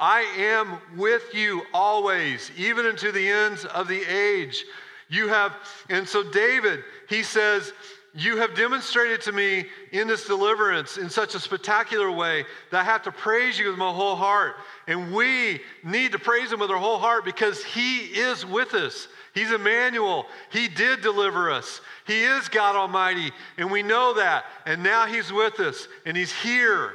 I 0.00 0.22
am 0.38 0.78
with 0.96 1.34
you 1.34 1.62
always, 1.74 2.50
even 2.56 2.86
unto 2.86 3.12
the 3.12 3.28
ends 3.28 3.66
of 3.66 3.86
the 3.86 4.02
age. 4.02 4.64
You 5.10 5.28
have, 5.28 5.54
and 5.90 6.08
so 6.08 6.22
David, 6.22 6.82
he 7.06 7.22
says, 7.22 7.74
You 8.14 8.38
have 8.38 8.54
demonstrated 8.54 9.20
to 9.22 9.32
me 9.32 9.66
in 9.92 10.08
this 10.08 10.26
deliverance 10.26 10.96
in 10.96 11.10
such 11.10 11.34
a 11.34 11.38
spectacular 11.38 12.10
way 12.10 12.46
that 12.70 12.80
I 12.80 12.84
have 12.84 13.02
to 13.02 13.12
praise 13.12 13.58
you 13.58 13.68
with 13.68 13.78
my 13.78 13.92
whole 13.92 14.16
heart. 14.16 14.54
And 14.88 15.12
we 15.12 15.60
need 15.84 16.12
to 16.12 16.18
praise 16.18 16.50
him 16.50 16.60
with 16.60 16.70
our 16.70 16.78
whole 16.78 16.98
heart 16.98 17.26
because 17.26 17.62
he 17.62 17.98
is 17.98 18.46
with 18.46 18.72
us. 18.72 19.06
He's 19.34 19.52
Emmanuel. 19.52 20.26
He 20.50 20.66
did 20.66 21.02
deliver 21.02 21.50
us. 21.50 21.82
He 22.06 22.22
is 22.22 22.48
God 22.48 22.74
Almighty, 22.74 23.32
and 23.58 23.70
we 23.70 23.82
know 23.82 24.14
that. 24.14 24.44
And 24.66 24.82
now 24.82 25.06
He's 25.06 25.32
with 25.32 25.60
us, 25.60 25.86
and 26.04 26.16
He's 26.16 26.32
here. 26.32 26.94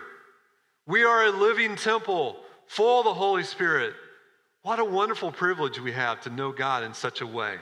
We 0.86 1.04
are 1.06 1.26
a 1.26 1.32
living 1.32 1.78
temple 1.78 2.38
full 2.68 3.00
of 3.00 3.06
the 3.06 3.14
Holy 3.14 3.44
Spirit. 3.44 3.94
What 4.62 4.80
a 4.80 4.86
wonderful 4.86 5.32
privilege 5.32 5.80
we 5.80 5.92
have 5.92 6.22
to 6.22 6.30
know 6.30 6.52
God 6.52 6.84
in 6.84 6.94
such 6.94 7.22
a 7.22 7.28
way. 7.28 7.56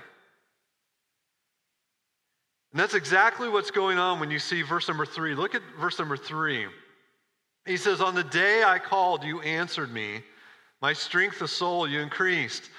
And 2.72 2.80
that's 2.80 2.96
exactly 2.96 3.50
what's 3.50 3.72
going 3.72 4.00
on 4.00 4.20
when 4.20 4.32
you 4.32 4.40
see 4.40 4.64
verse 4.64 4.88
number 4.88 5.06
three. 5.06 5.36
Look 5.36 5.54
at 5.54 5.62
verse 5.80 6.00
number 6.00 6.18
three. 6.18 6.66
He 7.66 7.78
says, 7.78 8.02
On 8.02 8.16
the 8.16 8.24
day 8.24 8.64
I 8.64 8.80
called, 8.80 9.24
you 9.24 9.42
answered 9.42 9.92
me. 9.92 10.24
My 10.82 10.92
strength 10.92 11.42
of 11.42 11.50
soul 11.50 11.88
you 11.88 12.00
increased. 12.00 12.70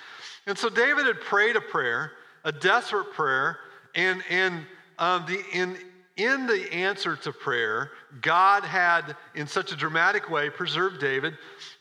And 0.46 0.58
so 0.58 0.68
David 0.68 1.06
had 1.06 1.20
prayed 1.20 1.56
a 1.56 1.60
prayer, 1.60 2.12
a 2.44 2.52
desperate 2.52 3.12
prayer, 3.12 3.58
and, 3.94 4.22
and 4.28 4.66
um, 4.98 5.24
the, 5.26 5.42
in, 5.52 5.78
in 6.16 6.46
the 6.46 6.72
answer 6.72 7.16
to 7.16 7.32
prayer, 7.32 7.90
God 8.20 8.62
had, 8.62 9.16
in 9.34 9.46
such 9.46 9.72
a 9.72 9.76
dramatic 9.76 10.30
way, 10.30 10.48
preserved 10.48 11.00
David. 11.00 11.36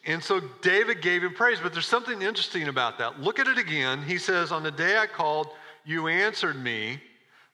And 0.05 0.23
so 0.23 0.41
David 0.61 1.01
gave 1.01 1.23
him 1.23 1.33
praise. 1.33 1.59
But 1.61 1.73
there's 1.73 1.87
something 1.87 2.21
interesting 2.21 2.67
about 2.67 2.97
that. 2.97 3.19
Look 3.19 3.37
at 3.37 3.47
it 3.47 3.59
again. 3.59 4.01
He 4.01 4.17
says, 4.17 4.51
On 4.51 4.63
the 4.63 4.71
day 4.71 4.97
I 4.97 5.05
called, 5.05 5.49
you 5.85 6.07
answered 6.07 6.61
me. 6.61 6.99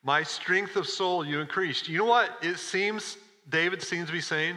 My 0.03 0.23
strength 0.23 0.77
of 0.77 0.87
soul 0.87 1.25
you 1.25 1.41
increased. 1.41 1.89
You 1.89 1.97
know 1.97 2.05
what 2.05 2.31
it 2.41 2.57
seems 2.57 3.17
David 3.49 3.81
seems 3.81 4.07
to 4.07 4.13
be 4.13 4.21
saying? 4.21 4.55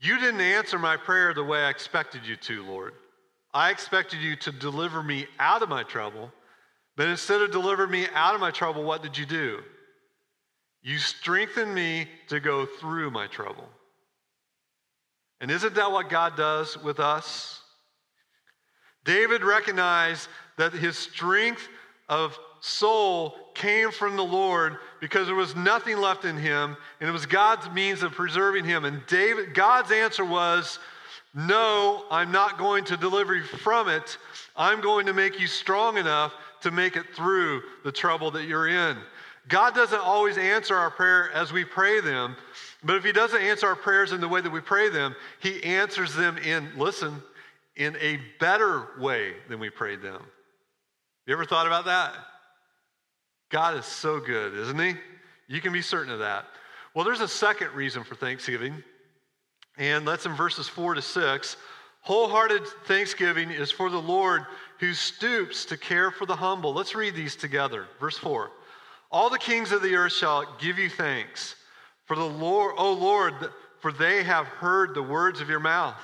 You 0.00 0.18
didn't 0.18 0.40
answer 0.40 0.78
my 0.78 0.96
prayer 0.96 1.32
the 1.34 1.44
way 1.44 1.60
I 1.60 1.70
expected 1.70 2.26
you 2.26 2.34
to, 2.36 2.64
Lord. 2.64 2.94
I 3.52 3.70
expected 3.70 4.20
you 4.20 4.34
to 4.36 4.52
deliver 4.52 5.02
me 5.02 5.26
out 5.38 5.62
of 5.62 5.68
my 5.68 5.82
trouble, 5.82 6.32
but 6.96 7.08
instead 7.08 7.42
of 7.42 7.52
delivering 7.52 7.90
me 7.90 8.06
out 8.14 8.34
of 8.34 8.40
my 8.40 8.50
trouble, 8.50 8.82
what 8.82 9.02
did 9.02 9.18
you 9.18 9.26
do? 9.26 9.60
You 10.82 10.98
strengthen 10.98 11.72
me 11.74 12.08
to 12.28 12.40
go 12.40 12.66
through 12.66 13.10
my 13.10 13.26
trouble. 13.26 13.68
And 15.40 15.50
isn't 15.50 15.74
that 15.74 15.92
what 15.92 16.08
God 16.08 16.36
does 16.36 16.76
with 16.82 17.00
us? 17.00 17.62
David 19.04 19.42
recognized 19.42 20.28
that 20.58 20.72
his 20.72 20.96
strength 20.96 21.66
of 22.08 22.38
soul 22.60 23.34
came 23.54 23.90
from 23.90 24.16
the 24.16 24.24
Lord 24.24 24.76
because 25.00 25.26
there 25.26 25.34
was 25.34 25.56
nothing 25.56 25.96
left 25.98 26.24
in 26.24 26.36
him, 26.36 26.76
and 27.00 27.08
it 27.08 27.12
was 27.12 27.24
God's 27.24 27.70
means 27.70 28.02
of 28.02 28.12
preserving 28.12 28.64
him. 28.64 28.84
And 28.84 29.00
David, 29.06 29.54
God's 29.54 29.90
answer 29.90 30.24
was, 30.24 30.78
no, 31.34 32.04
I'm 32.10 32.32
not 32.32 32.58
going 32.58 32.84
to 32.84 32.96
deliver 32.96 33.34
you 33.34 33.44
from 33.44 33.88
it. 33.88 34.18
I'm 34.56 34.80
going 34.80 35.06
to 35.06 35.12
make 35.12 35.40
you 35.40 35.46
strong 35.46 35.96
enough 35.96 36.34
to 36.62 36.70
make 36.70 36.96
it 36.96 37.14
through 37.14 37.62
the 37.84 37.92
trouble 37.92 38.30
that 38.32 38.44
you're 38.44 38.68
in. 38.68 38.98
God 39.50 39.74
doesn't 39.74 40.00
always 40.00 40.38
answer 40.38 40.74
our 40.74 40.90
prayer 40.90 41.30
as 41.32 41.52
we 41.52 41.64
pray 41.64 42.00
them, 42.00 42.36
but 42.82 42.96
if 42.96 43.04
He 43.04 43.12
doesn't 43.12 43.42
answer 43.42 43.66
our 43.66 43.76
prayers 43.76 44.12
in 44.12 44.20
the 44.20 44.28
way 44.28 44.40
that 44.40 44.50
we 44.50 44.60
pray 44.60 44.88
them, 44.88 45.14
He 45.40 45.62
answers 45.62 46.14
them 46.14 46.38
in, 46.38 46.70
listen, 46.76 47.22
in 47.76 47.96
a 48.00 48.18
better 48.38 48.88
way 48.98 49.34
than 49.48 49.60
we 49.60 49.68
prayed 49.68 50.00
them. 50.00 50.22
You 51.26 51.34
ever 51.34 51.44
thought 51.44 51.66
about 51.66 51.84
that? 51.84 52.14
God 53.50 53.76
is 53.76 53.84
so 53.84 54.20
good, 54.20 54.54
isn't 54.54 54.78
He? 54.78 54.94
You 55.48 55.60
can 55.60 55.72
be 55.72 55.82
certain 55.82 56.12
of 56.12 56.20
that. 56.20 56.46
Well, 56.94 57.04
there's 57.04 57.20
a 57.20 57.28
second 57.28 57.74
reason 57.74 58.04
for 58.04 58.14
Thanksgiving. 58.14 58.82
And 59.80 60.06
that's 60.06 60.26
in 60.26 60.34
verses 60.34 60.68
4 60.68 60.94
to 60.94 61.02
6. 61.02 61.56
Wholehearted 62.02 62.66
thanksgiving 62.86 63.50
is 63.50 63.70
for 63.70 63.90
the 63.90 64.00
Lord 64.00 64.44
who 64.78 64.94
stoops 64.94 65.64
to 65.66 65.76
care 65.76 66.10
for 66.10 66.26
the 66.26 66.36
humble. 66.36 66.72
Let's 66.72 66.94
read 66.94 67.14
these 67.14 67.36
together. 67.36 67.86
Verse 67.98 68.18
4. 68.18 68.50
All 69.10 69.28
the 69.30 69.38
kings 69.38 69.72
of 69.72 69.82
the 69.82 69.96
earth 69.96 70.12
shall 70.12 70.46
give 70.58 70.78
you 70.78 70.88
thanks 70.88 71.56
for 72.04 72.16
the 72.16 72.24
Lord, 72.24 72.74
O 72.76 72.92
Lord, 72.92 73.34
for 73.80 73.92
they 73.92 74.22
have 74.22 74.46
heard 74.46 74.94
the 74.94 75.02
words 75.02 75.40
of 75.40 75.48
your 75.48 75.60
mouth, 75.60 76.00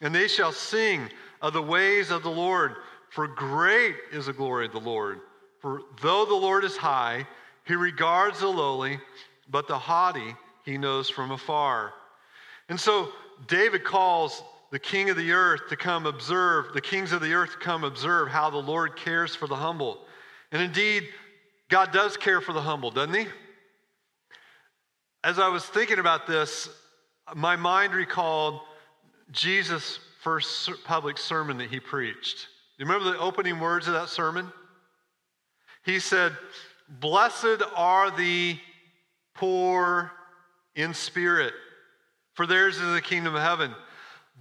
and 0.00 0.14
they 0.14 0.28
shall 0.28 0.52
sing 0.52 1.08
of 1.40 1.52
the 1.52 1.62
ways 1.62 2.10
of 2.10 2.22
the 2.22 2.30
Lord, 2.30 2.76
for 3.10 3.26
great 3.26 3.96
is 4.12 4.26
the 4.26 4.32
glory 4.32 4.66
of 4.66 4.72
the 4.72 4.80
Lord. 4.80 5.20
For 5.60 5.82
though 6.02 6.24
the 6.24 6.34
Lord 6.34 6.64
is 6.64 6.76
high, 6.76 7.26
he 7.64 7.74
regards 7.74 8.40
the 8.40 8.48
lowly, 8.48 9.00
but 9.50 9.66
the 9.66 9.78
haughty 9.78 10.34
he 10.64 10.78
knows 10.78 11.08
from 11.08 11.30
afar. 11.30 11.92
And 12.68 12.78
so 12.78 13.10
David 13.46 13.84
calls 13.84 14.42
the 14.70 14.78
king 14.78 15.10
of 15.10 15.16
the 15.16 15.32
earth 15.32 15.62
to 15.68 15.76
come 15.76 16.06
observe, 16.06 16.72
the 16.74 16.80
kings 16.80 17.12
of 17.12 17.20
the 17.20 17.34
earth 17.34 17.52
to 17.52 17.58
come 17.58 17.84
observe 17.84 18.28
how 18.28 18.50
the 18.50 18.56
Lord 18.56 18.96
cares 18.96 19.34
for 19.34 19.46
the 19.46 19.56
humble. 19.56 20.00
And 20.52 20.60
indeed, 20.60 21.08
God 21.68 21.92
does 21.92 22.16
care 22.16 22.40
for 22.40 22.52
the 22.52 22.60
humble, 22.60 22.90
doesn't 22.90 23.14
he? 23.14 23.26
As 25.24 25.38
I 25.38 25.48
was 25.48 25.64
thinking 25.64 25.98
about 25.98 26.26
this, 26.26 26.68
my 27.34 27.56
mind 27.56 27.94
recalled 27.94 28.60
Jesus' 29.32 29.98
first 30.22 30.70
public 30.84 31.18
sermon 31.18 31.58
that 31.58 31.70
he 31.70 31.80
preached. 31.80 32.46
You 32.78 32.86
remember 32.86 33.10
the 33.10 33.18
opening 33.18 33.58
words 33.58 33.88
of 33.88 33.94
that 33.94 34.08
sermon? 34.08 34.52
He 35.84 35.98
said, 35.98 36.36
Blessed 36.88 37.62
are 37.74 38.10
the 38.16 38.58
poor 39.34 40.12
in 40.76 40.94
spirit 40.94 41.52
for 42.36 42.46
theirs 42.46 42.78
is 42.78 42.92
the 42.92 43.00
kingdom 43.00 43.34
of 43.34 43.42
heaven. 43.42 43.74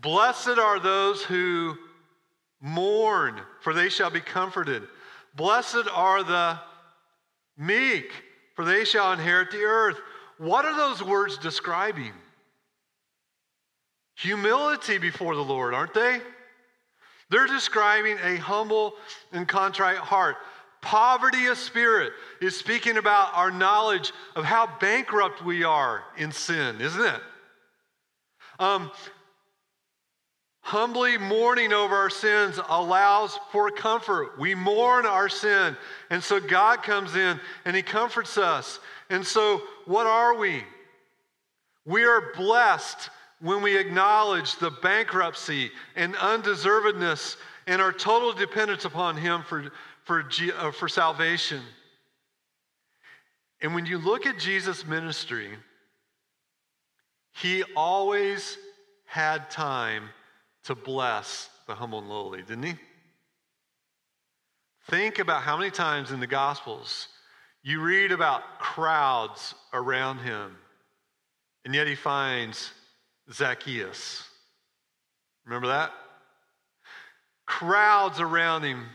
Blessed 0.02 0.60
are 0.60 0.80
those 0.82 1.24
who 1.24 1.78
mourn, 2.62 3.40
for 3.62 3.74
they 3.74 3.88
shall 3.88 4.10
be 4.10 4.20
comforted. 4.20 4.84
Blessed 5.34 5.88
are 5.94 6.22
the 6.22 6.60
meek, 7.58 8.12
for 8.56 8.66
they 8.66 8.86
shall 8.86 9.14
inherit 9.14 9.52
the 9.52 9.64
earth. 9.64 9.98
What 10.38 10.66
are 10.66 10.76
those 10.76 11.04
words 11.04 11.38
describing? 11.38 12.14
Humility 14.18 14.98
before 14.98 15.36
the 15.36 15.44
Lord, 15.44 15.74
aren't 15.74 15.94
they? 15.94 16.22
They're 17.30 17.48
describing 17.48 18.18
a 18.24 18.38
humble 18.38 18.94
and 19.32 19.48
contrite 19.48 19.98
heart. 19.98 20.38
Poverty 20.82 21.48
of 21.48 21.58
spirit 21.58 22.14
is 22.42 22.56
speaking 22.56 22.98
about 22.98 23.34
our 23.34 23.50
knowledge 23.50 24.14
of 24.36 24.46
how 24.46 24.70
bankrupt 24.80 25.44
we 25.44 25.64
are 25.64 26.04
in 26.18 26.32
sin, 26.32 26.80
isn't 26.80 27.02
it? 27.04 27.22
Um, 28.60 28.92
humbly 30.66 31.16
mourning 31.16 31.72
over 31.72 31.96
our 31.96 32.10
sins 32.10 32.60
allows 32.70 33.40
for 33.52 33.70
comfort. 33.70 34.40
We 34.40 34.56
mourn 34.56 35.06
our 35.06 35.30
sin. 35.30 35.78
And 36.10 36.24
so 36.24 36.40
God 36.40 36.82
comes 36.82 37.16
in 37.16 37.40
and 37.66 37.76
He 37.76 37.84
comforts 37.84 38.36
us. 38.40 38.80
And 39.12 39.24
so, 39.24 39.62
what 39.86 40.08
are 40.08 40.36
we? 40.36 40.64
We 41.86 42.04
are 42.04 42.34
blessed 42.36 43.12
when 43.40 43.62
we 43.62 43.78
acknowledge 43.78 44.56
the 44.56 44.72
bankruptcy 44.72 45.70
and 45.96 46.16
undeservedness 46.16 47.38
and 47.68 47.80
our 47.80 47.94
total 47.94 48.34
dependence 48.34 48.86
upon 48.86 49.18
Him 49.18 49.44
for, 49.44 49.72
for, 50.04 50.28
uh, 50.58 50.72
for 50.72 50.88
salvation. 50.88 51.62
And 53.62 53.76
when 53.76 53.86
you 53.86 54.00
look 54.00 54.26
at 54.26 54.40
Jesus' 54.40 54.84
ministry, 54.84 55.52
he 57.34 57.64
always 57.76 58.58
had 59.06 59.52
time 59.52 60.10
to 60.66 60.76
bless 60.76 61.50
the 61.68 61.76
humble 61.76 62.00
and 62.00 62.10
lowly, 62.10 62.42
didn't 62.42 62.64
he? 62.64 62.76
Think 64.90 65.20
about 65.20 65.42
how 65.42 65.58
many 65.58 65.72
times 65.72 66.12
in 66.12 66.20
the 66.20 66.28
Gospels 66.28 67.08
you 67.64 67.82
read 67.82 68.12
about 68.12 68.60
crowds 68.60 69.56
around 69.74 70.20
him, 70.20 70.56
and 71.64 71.74
yet 71.74 71.88
he 71.88 71.96
finds 71.96 72.72
Zacchaeus. 73.34 74.28
Remember 75.46 75.68
that? 75.68 75.92
Crowds 77.48 78.20
around 78.20 78.64
him, 78.64 78.86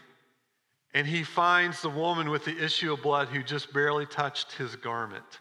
and 0.95 1.07
he 1.07 1.25
finds 1.25 1.83
the 1.83 1.91
woman 1.91 2.31
with 2.31 2.45
the 2.45 2.65
issue 2.65 2.93
of 2.93 3.03
blood 3.03 3.29
who 3.29 3.43
just 3.43 3.73
barely 3.73 4.07
touched 4.07 4.53
his 4.53 4.77
garment. 4.77 5.41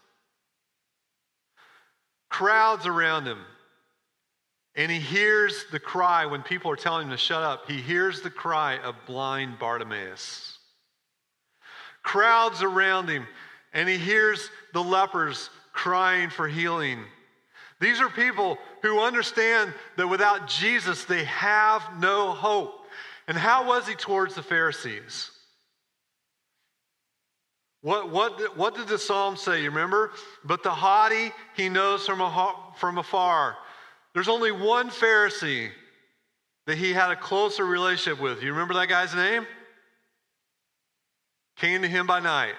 Crowds 2.29 2.85
around 2.85 3.25
him, 3.25 3.39
and 4.79 4.89
he 4.89 4.97
hears 4.97 5.65
the 5.73 5.79
cry 5.79 6.25
when 6.25 6.41
people 6.41 6.71
are 6.71 6.77
telling 6.77 7.07
him 7.07 7.11
to 7.11 7.17
shut 7.17 7.43
up. 7.43 7.69
He 7.69 7.81
hears 7.81 8.21
the 8.21 8.29
cry 8.29 8.77
of 8.77 8.95
blind 9.05 9.59
Bartimaeus. 9.59 10.57
Crowds 12.01 12.63
around 12.63 13.09
him, 13.09 13.27
and 13.73 13.89
he 13.89 13.97
hears 13.97 14.49
the 14.71 14.81
lepers 14.81 15.49
crying 15.73 16.29
for 16.29 16.47
healing. 16.47 16.99
These 17.81 17.99
are 17.99 18.07
people 18.07 18.57
who 18.81 19.01
understand 19.01 19.73
that 19.97 20.07
without 20.07 20.47
Jesus, 20.47 21.03
they 21.03 21.25
have 21.25 21.83
no 21.99 22.31
hope. 22.31 22.85
And 23.27 23.37
how 23.37 23.67
was 23.67 23.85
he 23.85 23.95
towards 23.95 24.33
the 24.33 24.43
Pharisees? 24.43 25.29
What, 27.81 28.11
what, 28.11 28.55
what 28.55 28.75
did 28.75 28.87
the 28.87 28.97
psalm 28.97 29.35
say? 29.35 29.61
You 29.61 29.71
remember? 29.71 30.11
But 30.45 30.63
the 30.63 30.71
haughty 30.71 31.33
he 31.57 31.67
knows 31.67 32.05
from, 32.05 32.21
a, 32.21 32.55
from 32.77 32.97
afar. 32.97 33.57
There's 34.13 34.27
only 34.27 34.51
one 34.51 34.89
Pharisee 34.89 35.69
that 36.65 36.77
he 36.77 36.93
had 36.93 37.11
a 37.11 37.15
closer 37.15 37.65
relationship 37.65 38.21
with. 38.21 38.41
You 38.41 38.51
remember 38.51 38.73
that 38.75 38.89
guy's 38.89 39.15
name? 39.15 39.45
Came 41.57 41.81
to 41.81 41.87
him 41.87 42.07
by 42.07 42.19
night. 42.19 42.55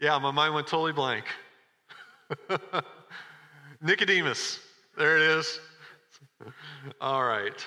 Yeah, 0.00 0.18
my 0.18 0.30
mind 0.30 0.54
went 0.54 0.66
totally 0.66 0.92
blank. 0.92 1.24
Nicodemus. 3.82 4.60
There 4.96 5.16
it 5.16 5.22
is. 5.22 5.60
All 7.00 7.22
right. 7.22 7.66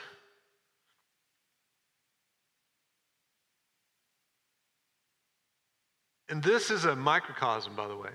And 6.30 6.42
this 6.42 6.72
is 6.72 6.86
a 6.86 6.96
microcosm, 6.96 7.76
by 7.76 7.88
the 7.88 7.96
way. 7.96 8.10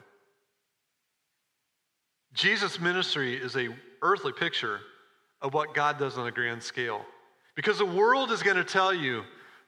Jesus' 2.39 2.79
ministry 2.79 3.35
is 3.35 3.57
a 3.57 3.69
earthly 4.01 4.31
picture 4.31 4.79
of 5.43 5.55
what 5.55 5.75
God 5.75 5.99
does 5.99 6.17
on 6.17 6.29
a 6.29 6.31
grand 6.31 6.63
scale. 6.63 7.05
Because 7.57 7.79
the 7.79 7.85
world 7.85 8.31
is 8.31 8.45
going 8.45 8.57
to 8.57 8.63
tell 8.63 8.95
you, 8.95 9.25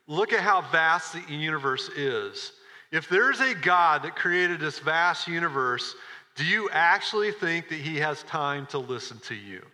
look 0.07 0.33
at 0.33 0.39
how 0.39 0.63
vast 0.71 1.13
the 1.13 1.35
universe 1.35 1.89
is. 1.97 2.53
If 2.93 3.09
there's 3.09 3.41
a 3.41 3.57
God 3.57 4.05
that 4.05 4.15
created 4.15 4.61
this 4.61 4.79
vast 4.79 5.27
universe, 5.27 5.97
do 6.37 6.45
you 6.45 6.71
actually 6.71 7.33
think 7.33 7.69
that 7.71 7.81
he 7.81 7.97
has 7.97 8.23
time 8.23 8.67
to 8.67 8.79
listen 8.79 9.19
to 9.25 9.35
you? 9.35 9.67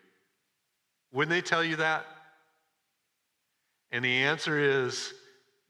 Wouldn't 1.13 1.31
they 1.31 1.43
tell 1.43 1.63
you 1.63 1.77
that? 1.77 2.07
And 3.93 4.03
the 4.03 4.23
answer 4.23 4.59
is 4.59 5.13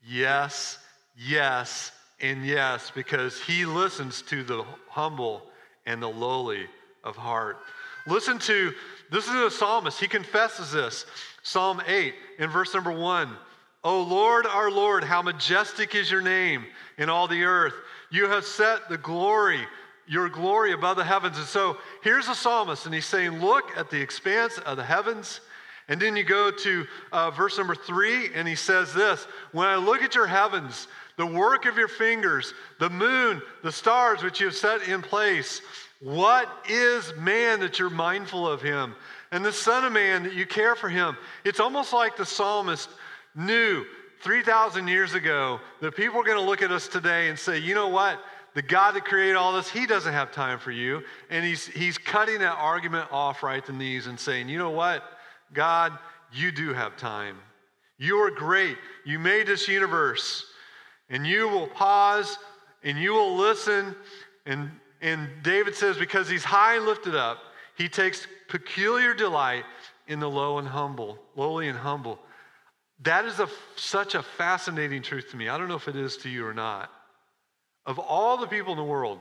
yes, 0.06 0.78
yes, 1.16 1.90
and 2.20 2.46
yes, 2.46 2.92
because 2.94 3.40
he 3.42 3.66
listens 3.66 4.22
to 4.22 4.44
the 4.44 4.64
humble 4.88 5.42
and 5.86 6.00
the 6.00 6.08
lowly 6.08 6.68
of 7.06 7.16
heart. 7.16 7.58
Listen 8.06 8.38
to 8.40 8.74
this 9.10 9.26
is 9.26 9.34
a 9.34 9.50
psalmist. 9.50 10.00
He 10.00 10.08
confesses 10.08 10.72
this. 10.72 11.06
Psalm 11.42 11.80
8 11.86 12.14
in 12.38 12.50
verse 12.50 12.74
number 12.74 12.92
1. 12.92 13.30
O 13.84 14.02
Lord, 14.02 14.46
our 14.46 14.70
Lord, 14.70 15.04
how 15.04 15.22
majestic 15.22 15.94
is 15.94 16.10
your 16.10 16.22
name 16.22 16.66
in 16.98 17.08
all 17.08 17.28
the 17.28 17.44
earth. 17.44 17.74
You 18.10 18.28
have 18.28 18.44
set 18.44 18.88
the 18.88 18.98
glory, 18.98 19.60
your 20.08 20.28
glory 20.28 20.72
above 20.72 20.96
the 20.96 21.04
heavens. 21.04 21.38
And 21.38 21.46
so 21.46 21.78
here's 22.02 22.28
a 22.28 22.34
psalmist, 22.34 22.86
and 22.86 22.94
he's 22.94 23.06
saying, 23.06 23.40
Look 23.40 23.76
at 23.76 23.90
the 23.90 24.00
expanse 24.00 24.58
of 24.58 24.76
the 24.76 24.84
heavens. 24.84 25.40
And 25.88 26.02
then 26.02 26.16
you 26.16 26.24
go 26.24 26.50
to 26.50 26.86
uh, 27.12 27.30
verse 27.30 27.58
number 27.58 27.76
three, 27.76 28.30
and 28.34 28.48
he 28.48 28.56
says 28.56 28.92
this 28.92 29.24
When 29.52 29.68
I 29.68 29.76
look 29.76 30.02
at 30.02 30.16
your 30.16 30.26
heavens, 30.26 30.88
the 31.16 31.26
work 31.26 31.64
of 31.66 31.78
your 31.78 31.88
fingers, 31.88 32.54
the 32.80 32.90
moon, 32.90 33.40
the 33.62 33.72
stars 33.72 34.22
which 34.22 34.40
you 34.40 34.46
have 34.46 34.56
set 34.56 34.88
in 34.88 35.00
place, 35.00 35.62
what 36.06 36.48
is 36.68 37.12
man 37.16 37.58
that 37.58 37.80
you're 37.80 37.90
mindful 37.90 38.46
of 38.46 38.62
him? 38.62 38.94
And 39.32 39.44
the 39.44 39.52
Son 39.52 39.84
of 39.84 39.92
Man 39.92 40.22
that 40.22 40.34
you 40.34 40.46
care 40.46 40.76
for 40.76 40.88
him. 40.88 41.16
It's 41.44 41.58
almost 41.58 41.92
like 41.92 42.16
the 42.16 42.24
psalmist 42.24 42.88
knew 43.34 43.84
3,000 44.22 44.86
years 44.86 45.14
ago 45.14 45.58
that 45.80 45.96
people 45.96 46.20
are 46.20 46.22
going 46.22 46.38
to 46.38 46.44
look 46.44 46.62
at 46.62 46.70
us 46.70 46.86
today 46.86 47.28
and 47.28 47.36
say, 47.36 47.58
you 47.58 47.74
know 47.74 47.88
what? 47.88 48.20
The 48.54 48.62
God 48.62 48.94
that 48.94 49.04
created 49.04 49.34
all 49.34 49.52
this, 49.52 49.68
he 49.68 49.84
doesn't 49.84 50.12
have 50.12 50.30
time 50.30 50.60
for 50.60 50.70
you. 50.70 51.02
And 51.28 51.44
he's, 51.44 51.66
he's 51.66 51.98
cutting 51.98 52.38
that 52.38 52.56
argument 52.56 53.08
off 53.10 53.42
right 53.42 53.58
at 53.58 53.66
the 53.66 53.72
knees 53.72 54.06
and 54.06 54.18
saying, 54.18 54.48
you 54.48 54.58
know 54.58 54.70
what? 54.70 55.02
God, 55.54 55.92
you 56.32 56.52
do 56.52 56.72
have 56.72 56.96
time. 56.96 57.36
You 57.98 58.18
are 58.18 58.30
great. 58.30 58.76
You 59.04 59.18
made 59.18 59.48
this 59.48 59.66
universe. 59.66 60.44
And 61.10 61.26
you 61.26 61.48
will 61.48 61.66
pause 61.66 62.38
and 62.84 62.96
you 62.96 63.12
will 63.12 63.34
listen 63.34 63.96
and 64.46 64.70
and 65.00 65.28
David 65.42 65.74
says, 65.74 65.96
because 65.96 66.28
he's 66.28 66.44
high 66.44 66.76
and 66.76 66.86
lifted 66.86 67.14
up, 67.14 67.38
he 67.76 67.88
takes 67.88 68.26
peculiar 68.48 69.14
delight 69.14 69.64
in 70.08 70.20
the 70.20 70.30
low 70.30 70.58
and 70.58 70.66
humble, 70.66 71.18
lowly 71.34 71.68
and 71.68 71.78
humble. 71.78 72.18
That 73.02 73.24
is 73.26 73.38
a, 73.40 73.48
such 73.76 74.14
a 74.14 74.22
fascinating 74.22 75.02
truth 75.02 75.30
to 75.30 75.36
me. 75.36 75.48
I 75.48 75.58
don't 75.58 75.68
know 75.68 75.74
if 75.74 75.88
it 75.88 75.96
is 75.96 76.16
to 76.18 76.28
you 76.28 76.46
or 76.46 76.54
not. 76.54 76.90
Of 77.84 77.98
all 77.98 78.36
the 78.36 78.46
people 78.46 78.72
in 78.72 78.78
the 78.78 78.84
world, 78.84 79.20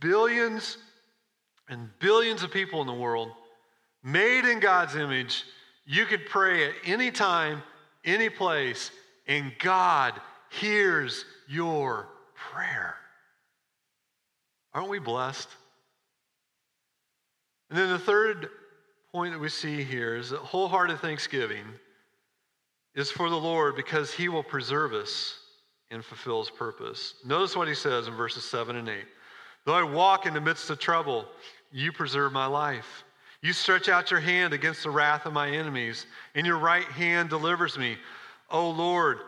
billions 0.00 0.78
and 1.68 1.90
billions 1.98 2.42
of 2.42 2.50
people 2.50 2.80
in 2.80 2.86
the 2.86 2.94
world, 2.94 3.30
made 4.02 4.44
in 4.44 4.60
God's 4.60 4.96
image, 4.96 5.44
you 5.86 6.06
could 6.06 6.26
pray 6.26 6.66
at 6.66 6.74
any 6.84 7.10
time, 7.10 7.62
any 8.04 8.30
place, 8.30 8.90
and 9.26 9.52
God 9.58 10.14
hears 10.50 11.24
your 11.48 12.08
prayer. 12.34 12.96
Aren't 14.74 14.90
we 14.90 14.98
blessed? 14.98 15.48
And 17.70 17.78
then 17.78 17.90
the 17.90 17.98
third 17.98 18.48
point 19.12 19.32
that 19.32 19.40
we 19.40 19.48
see 19.48 19.82
here 19.82 20.16
is 20.16 20.30
that 20.30 20.40
wholehearted 20.40 20.98
thanksgiving 20.98 21.64
is 22.94 23.10
for 23.10 23.30
the 23.30 23.36
Lord 23.36 23.76
because 23.76 24.12
he 24.12 24.28
will 24.28 24.42
preserve 24.42 24.92
us 24.92 25.38
and 25.90 26.04
fulfill 26.04 26.40
his 26.40 26.50
purpose. 26.50 27.14
Notice 27.24 27.56
what 27.56 27.68
he 27.68 27.74
says 27.74 28.08
in 28.08 28.14
verses 28.14 28.44
7 28.44 28.76
and 28.76 28.88
8. 28.88 29.04
Though 29.64 29.74
I 29.74 29.82
walk 29.82 30.26
in 30.26 30.34
the 30.34 30.40
midst 30.40 30.68
of 30.70 30.78
trouble, 30.78 31.26
you 31.72 31.92
preserve 31.92 32.32
my 32.32 32.46
life. 32.46 33.04
You 33.42 33.52
stretch 33.52 33.88
out 33.88 34.10
your 34.10 34.20
hand 34.20 34.52
against 34.52 34.82
the 34.82 34.90
wrath 34.90 35.26
of 35.26 35.32
my 35.32 35.50
enemies, 35.50 36.06
and 36.34 36.46
your 36.46 36.58
right 36.58 36.86
hand 36.86 37.28
delivers 37.28 37.78
me. 37.78 37.96
O 38.50 38.70
Lord, 38.70 39.18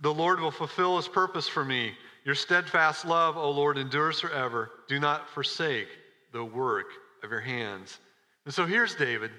the 0.00 0.12
Lord 0.12 0.40
will 0.40 0.50
fulfill 0.50 0.96
his 0.96 1.08
purpose 1.08 1.48
for 1.48 1.64
me. 1.64 1.92
Your 2.24 2.34
steadfast 2.34 3.04
love, 3.04 3.36
O 3.36 3.50
Lord, 3.50 3.78
endures 3.78 4.20
forever. 4.20 4.70
Do 4.92 5.00
not 5.00 5.30
forsake 5.30 5.88
the 6.34 6.44
work 6.44 6.84
of 7.22 7.30
your 7.30 7.40
hands. 7.40 7.98
And 8.44 8.52
so 8.52 8.66
here's 8.66 8.94
David. 8.94 9.30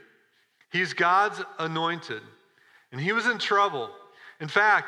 He's 0.71 0.95
God's 0.95 1.43
anointed, 1.59 2.23
and 2.91 2.99
he 2.99 3.11
was 3.11 3.27
in 3.27 3.37
trouble. 3.37 3.91
In 4.39 4.47
fact, 4.47 4.87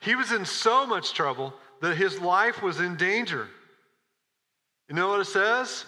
he 0.00 0.14
was 0.14 0.32
in 0.32 0.46
so 0.46 0.86
much 0.86 1.12
trouble 1.12 1.52
that 1.82 1.98
his 1.98 2.18
life 2.18 2.62
was 2.62 2.80
in 2.80 2.96
danger. 2.96 3.46
You 4.88 4.94
know 4.94 5.08
what 5.08 5.20
it 5.20 5.26
says? 5.26 5.84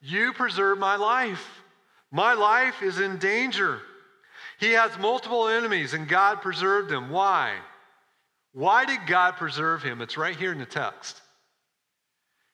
You 0.00 0.32
preserve 0.32 0.78
my 0.78 0.94
life. 0.94 1.44
My 2.12 2.34
life 2.34 2.84
is 2.84 3.00
in 3.00 3.18
danger. 3.18 3.80
He 4.60 4.74
has 4.74 4.96
multiple 4.96 5.48
enemies, 5.48 5.92
and 5.92 6.06
God 6.06 6.40
preserved 6.40 6.92
him. 6.92 7.10
Why? 7.10 7.56
Why 8.52 8.84
did 8.84 9.08
God 9.08 9.32
preserve 9.38 9.82
him? 9.82 10.00
It's 10.00 10.16
right 10.16 10.36
here 10.36 10.52
in 10.52 10.60
the 10.60 10.66
text. 10.66 11.21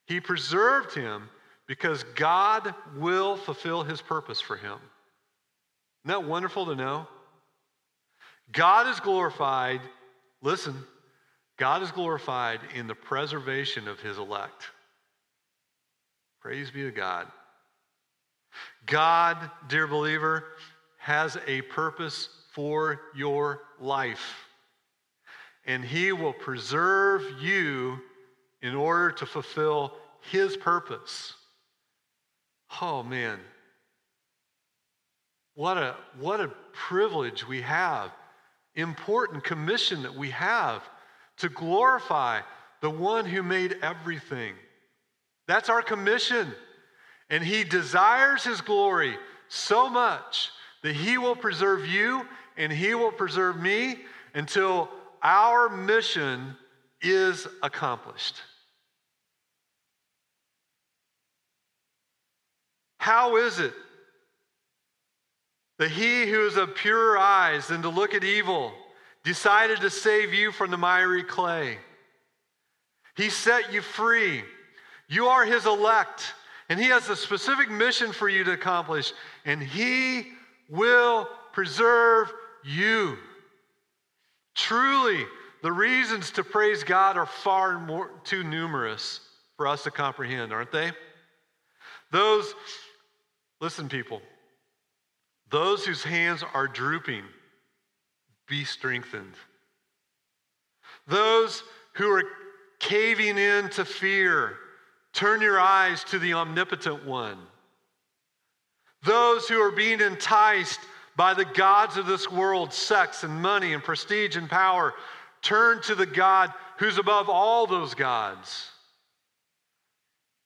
He 0.09 0.21
preserved 0.21 0.95
him 0.95 1.29
because 1.67 2.03
God 2.15 2.75
will 2.97 3.37
fulfill 3.37 3.83
his 3.85 4.01
purpose 4.01 4.41
for 4.41 4.57
him. 4.57 4.79
Isn't 6.05 6.23
that 6.23 6.25
wonderful 6.25 6.65
to 6.67 6.75
know? 6.75 7.07
God 8.51 8.89
is 8.89 8.99
glorified, 9.01 9.83
listen, 10.41 10.75
God 11.59 11.83
is 11.83 11.91
glorified 11.91 12.61
in 12.75 12.87
the 12.87 12.95
preservation 12.95 13.87
of 13.87 14.01
his 14.01 14.17
elect. 14.17 14.65
Praise 16.41 16.71
be 16.71 16.85
to 16.85 16.91
God. 16.91 17.27
God, 18.87 19.51
dear 19.69 19.87
believer, 19.87 20.45
has 20.97 21.37
a 21.47 21.61
purpose 21.63 22.31
for 22.55 23.03
your 23.15 23.61
life 23.79 24.49
and 25.69 25.85
he 25.85 26.13
will 26.13 26.33
preserve 26.33 27.23
you 27.43 27.99
in 28.63 28.75
order 28.75 29.13
to 29.13 29.27
fulfill 29.27 29.95
his 30.31 30.57
purpose. 30.57 31.35
Oh 32.81 33.03
man. 33.03 33.39
What 35.55 35.77
a 35.77 35.97
what 36.19 36.41
a 36.41 36.53
privilege 36.73 37.47
we 37.47 37.63
have. 37.63 38.11
Important 38.75 39.43
commission 39.43 40.03
that 40.03 40.15
we 40.15 40.31
have 40.31 40.83
to 41.39 41.49
glorify 41.49 42.41
the 42.81 42.91
one 42.91 43.25
who 43.25 43.43
made 43.43 43.77
everything. 43.83 44.55
That's 45.47 45.69
our 45.69 45.83
commission. 45.83 46.53
And 47.31 47.43
he 47.43 47.65
desires 47.65 48.45
his 48.45 48.61
glory 48.61 49.17
so 49.49 49.89
much 49.89 50.51
that 50.83 50.95
he 50.95 51.19
will 51.19 51.37
preserve 51.37 51.87
you 51.87 52.27
and 52.57 52.73
he 52.73 52.95
will 52.95 53.13
preserve 53.13 53.61
me 53.61 53.99
until 54.35 54.89
our 55.23 55.69
mission 55.69 56.57
is 57.01 57.47
accomplished. 57.63 58.37
How 62.99 63.37
is 63.37 63.59
it 63.61 63.73
that 65.79 65.91
he 65.91 66.27
who 66.27 66.47
is 66.47 66.57
of 66.57 66.75
purer 66.75 67.17
eyes 67.17 67.69
than 67.69 67.83
to 67.83 67.89
look 67.89 68.13
at 68.13 68.25
evil 68.25 68.73
decided 69.25 69.81
to 69.81 69.91
save 69.91 70.35
you 70.35 70.53
from 70.53 70.71
the 70.71 70.77
miry 70.77 71.23
clay? 71.23 71.79
He 73.17 73.31
set 73.31 73.73
you 73.73 73.81
free. 73.81 74.43
You 75.09 75.27
are 75.27 75.45
his 75.45 75.67
elect, 75.67 76.35
and 76.69 76.79
he 76.79 76.87
has 76.87 77.09
a 77.09 77.17
specific 77.17 77.71
mission 77.71 78.13
for 78.13 78.29
you 78.29 78.45
to 78.45 78.53
accomplish, 78.53 79.13
and 79.45 79.63
he 79.63 80.27
will 80.69 81.29
preserve 81.53 82.33
you. 82.63 83.17
Truly, 84.55 85.25
the 85.63 85.73
reasons 85.73 86.31
to 86.33 86.45
praise 86.45 86.85
God 86.85 87.17
are 87.17 87.27
far 87.27 87.79
more, 87.79 88.11
too 88.25 88.45
numerous 88.45 89.21
for 89.57 89.67
us 89.67 89.85
to 89.85 89.91
comprehend, 89.91 90.53
aren't 90.53 90.73
they? 90.73 90.93
Those, 92.11 92.55
listen, 93.61 93.89
people, 93.89 94.23
those 95.51 95.85
whose 95.85 96.03
hands 96.03 96.45
are 96.55 96.69
drooping, 96.69 97.25
be 98.47 98.65
strengthened. 98.65 99.35
Those 101.07 101.63
who 101.95 102.11
are 102.11 102.25
caving 102.79 103.39
in 103.39 103.69
to 103.71 103.85
fear, 103.85 104.57
turn 105.13 105.41
your 105.41 105.59
eyes 105.59 106.05
to 106.05 106.19
the 106.19 106.35
omnipotent 106.35 107.05
one. 107.05 107.39
Those 109.05 109.49
who 109.49 109.59
are 109.61 109.73
being 109.73 110.01
enticed 110.01 110.81
by 111.17 111.35
the 111.35 111.45
gods 111.45 111.97
of 111.97 112.07
this 112.07 112.31
world, 112.31 112.73
sex 112.73 113.25
and 113.25 113.43
money 113.43 113.73
and 113.73 113.83
prestige 113.83 114.37
and 114.37 114.49
power, 114.49 114.95
turn 115.43 115.81
to 115.83 115.95
the 115.95 116.07
God 116.07 116.53
who's 116.79 116.99
above 116.99 117.29
all 117.29 117.67
those 117.67 117.95
gods. 117.95 118.71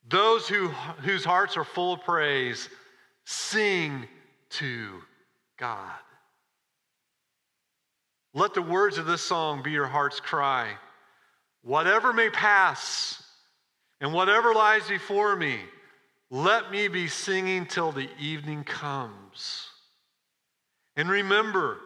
Those 0.08 0.48
who, 0.48 0.68
whose 0.68 1.24
hearts 1.24 1.56
are 1.56 1.64
full 1.64 1.94
of 1.94 2.02
praise, 2.02 2.68
sing 3.24 4.06
to 4.50 5.00
God. 5.58 5.90
Let 8.34 8.54
the 8.54 8.62
words 8.62 8.98
of 8.98 9.06
this 9.06 9.22
song 9.22 9.62
be 9.62 9.70
your 9.70 9.86
heart's 9.86 10.20
cry. 10.20 10.70
Whatever 11.62 12.12
may 12.12 12.30
pass 12.30 13.22
and 14.00 14.12
whatever 14.12 14.54
lies 14.54 14.88
before 14.88 15.36
me, 15.36 15.58
let 16.30 16.70
me 16.70 16.88
be 16.88 17.08
singing 17.08 17.66
till 17.66 17.92
the 17.92 18.08
evening 18.18 18.64
comes. 18.64 19.68
And 20.96 21.10
remember, 21.10 21.78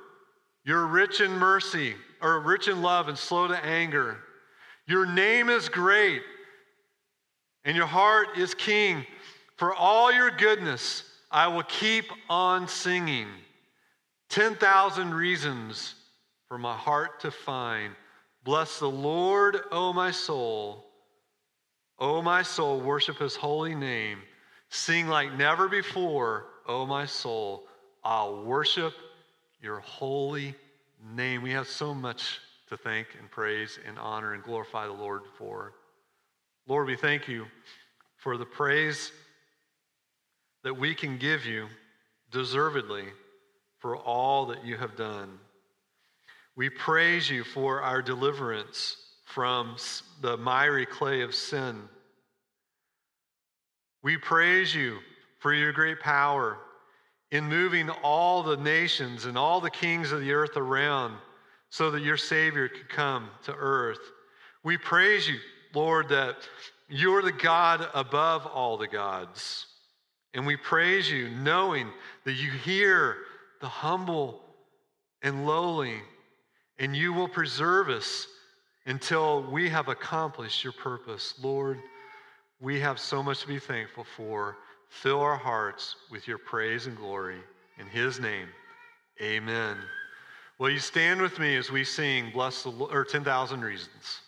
you're 0.64 0.86
rich 0.86 1.20
in 1.20 1.32
mercy, 1.32 1.94
or 2.20 2.40
rich 2.40 2.68
in 2.68 2.82
love 2.82 3.08
and 3.08 3.18
slow 3.18 3.48
to 3.48 3.64
anger. 3.64 4.18
Your 4.86 5.06
name 5.06 5.48
is 5.48 5.68
great, 5.68 6.22
and 7.64 7.76
your 7.76 7.86
heart 7.86 8.38
is 8.38 8.54
king. 8.54 9.04
For 9.56 9.74
all 9.74 10.12
your 10.12 10.30
goodness, 10.30 11.02
I 11.30 11.48
will 11.48 11.64
keep 11.64 12.04
on 12.28 12.68
singing. 12.68 13.28
10,000 14.28 15.14
reasons 15.14 15.94
for 16.46 16.58
my 16.58 16.76
heart 16.76 17.20
to 17.20 17.30
find. 17.30 17.94
Bless 18.44 18.78
the 18.78 18.90
Lord, 18.90 19.58
O 19.72 19.92
my 19.92 20.10
soul. 20.10 20.84
O 21.98 22.22
my 22.22 22.42
soul, 22.42 22.80
worship 22.80 23.18
his 23.18 23.34
holy 23.34 23.74
name. 23.74 24.18
Sing 24.68 25.08
like 25.08 25.32
never 25.32 25.68
before, 25.68 26.46
O 26.68 26.86
my 26.86 27.06
soul. 27.06 27.64
I'll 28.04 28.44
worship 28.44 28.92
your 29.60 29.80
holy 29.80 30.54
name. 31.14 31.42
We 31.42 31.52
have 31.52 31.68
so 31.68 31.94
much 31.94 32.40
to 32.68 32.76
thank 32.76 33.08
and 33.18 33.30
praise 33.30 33.78
and 33.86 33.98
honor 33.98 34.34
and 34.34 34.42
glorify 34.42 34.86
the 34.86 34.92
Lord 34.92 35.22
for. 35.38 35.72
Lord, 36.66 36.86
we 36.88 36.96
thank 36.96 37.28
you 37.28 37.46
for 38.16 38.36
the 38.36 38.44
praise 38.44 39.12
that 40.64 40.76
we 40.76 40.94
can 40.94 41.16
give 41.16 41.46
you 41.46 41.68
deservedly 42.32 43.04
for 43.78 43.96
all 43.96 44.46
that 44.46 44.64
you 44.64 44.76
have 44.76 44.96
done. 44.96 45.38
We 46.56 46.70
praise 46.70 47.30
you 47.30 47.44
for 47.44 47.82
our 47.82 48.02
deliverance 48.02 48.96
from 49.26 49.76
the 50.22 50.36
miry 50.36 50.86
clay 50.86 51.20
of 51.20 51.34
sin. 51.34 51.82
We 54.02 54.16
praise 54.16 54.74
you 54.74 54.98
for 55.38 55.52
your 55.52 55.72
great 55.72 56.00
power 56.00 56.58
in 57.30 57.44
moving 57.44 57.90
all 57.90 58.42
the 58.42 58.56
nations 58.56 59.24
and 59.24 59.36
all 59.36 59.60
the 59.60 59.70
kings 59.70 60.12
of 60.12 60.20
the 60.20 60.32
earth 60.32 60.56
around 60.56 61.16
so 61.70 61.90
that 61.90 62.02
your 62.02 62.16
Savior 62.16 62.68
could 62.68 62.88
come 62.88 63.28
to 63.44 63.52
earth. 63.52 63.98
We 64.62 64.76
praise 64.76 65.28
you, 65.28 65.36
Lord, 65.74 66.08
that 66.10 66.36
you're 66.88 67.22
the 67.22 67.32
God 67.32 67.88
above 67.94 68.46
all 68.46 68.76
the 68.76 68.86
gods. 68.86 69.66
And 70.34 70.46
we 70.46 70.56
praise 70.56 71.10
you 71.10 71.28
knowing 71.30 71.88
that 72.24 72.34
you 72.34 72.50
hear 72.50 73.16
the 73.60 73.68
humble 73.68 74.40
and 75.22 75.46
lowly 75.46 76.00
and 76.78 76.94
you 76.94 77.12
will 77.12 77.28
preserve 77.28 77.88
us 77.88 78.26
until 78.84 79.42
we 79.50 79.68
have 79.68 79.88
accomplished 79.88 80.62
your 80.62 80.74
purpose. 80.74 81.34
Lord, 81.42 81.78
we 82.60 82.80
have 82.80 83.00
so 83.00 83.22
much 83.22 83.40
to 83.40 83.48
be 83.48 83.58
thankful 83.58 84.04
for. 84.16 84.56
Fill 84.88 85.20
our 85.20 85.36
hearts 85.36 85.96
with 86.10 86.26
your 86.26 86.38
praise 86.38 86.86
and 86.86 86.96
glory. 86.96 87.38
In 87.78 87.86
his 87.86 88.18
name, 88.18 88.48
amen. 89.20 89.76
Will 90.58 90.70
you 90.70 90.78
stand 90.78 91.20
with 91.20 91.38
me 91.38 91.56
as 91.56 91.70
we 91.70 91.84
sing 91.84 92.30
Bless 92.32 92.62
the 92.62 92.70
Lord, 92.70 92.94
or 92.94 93.04
10,000 93.04 93.60
Reasons? 93.60 94.20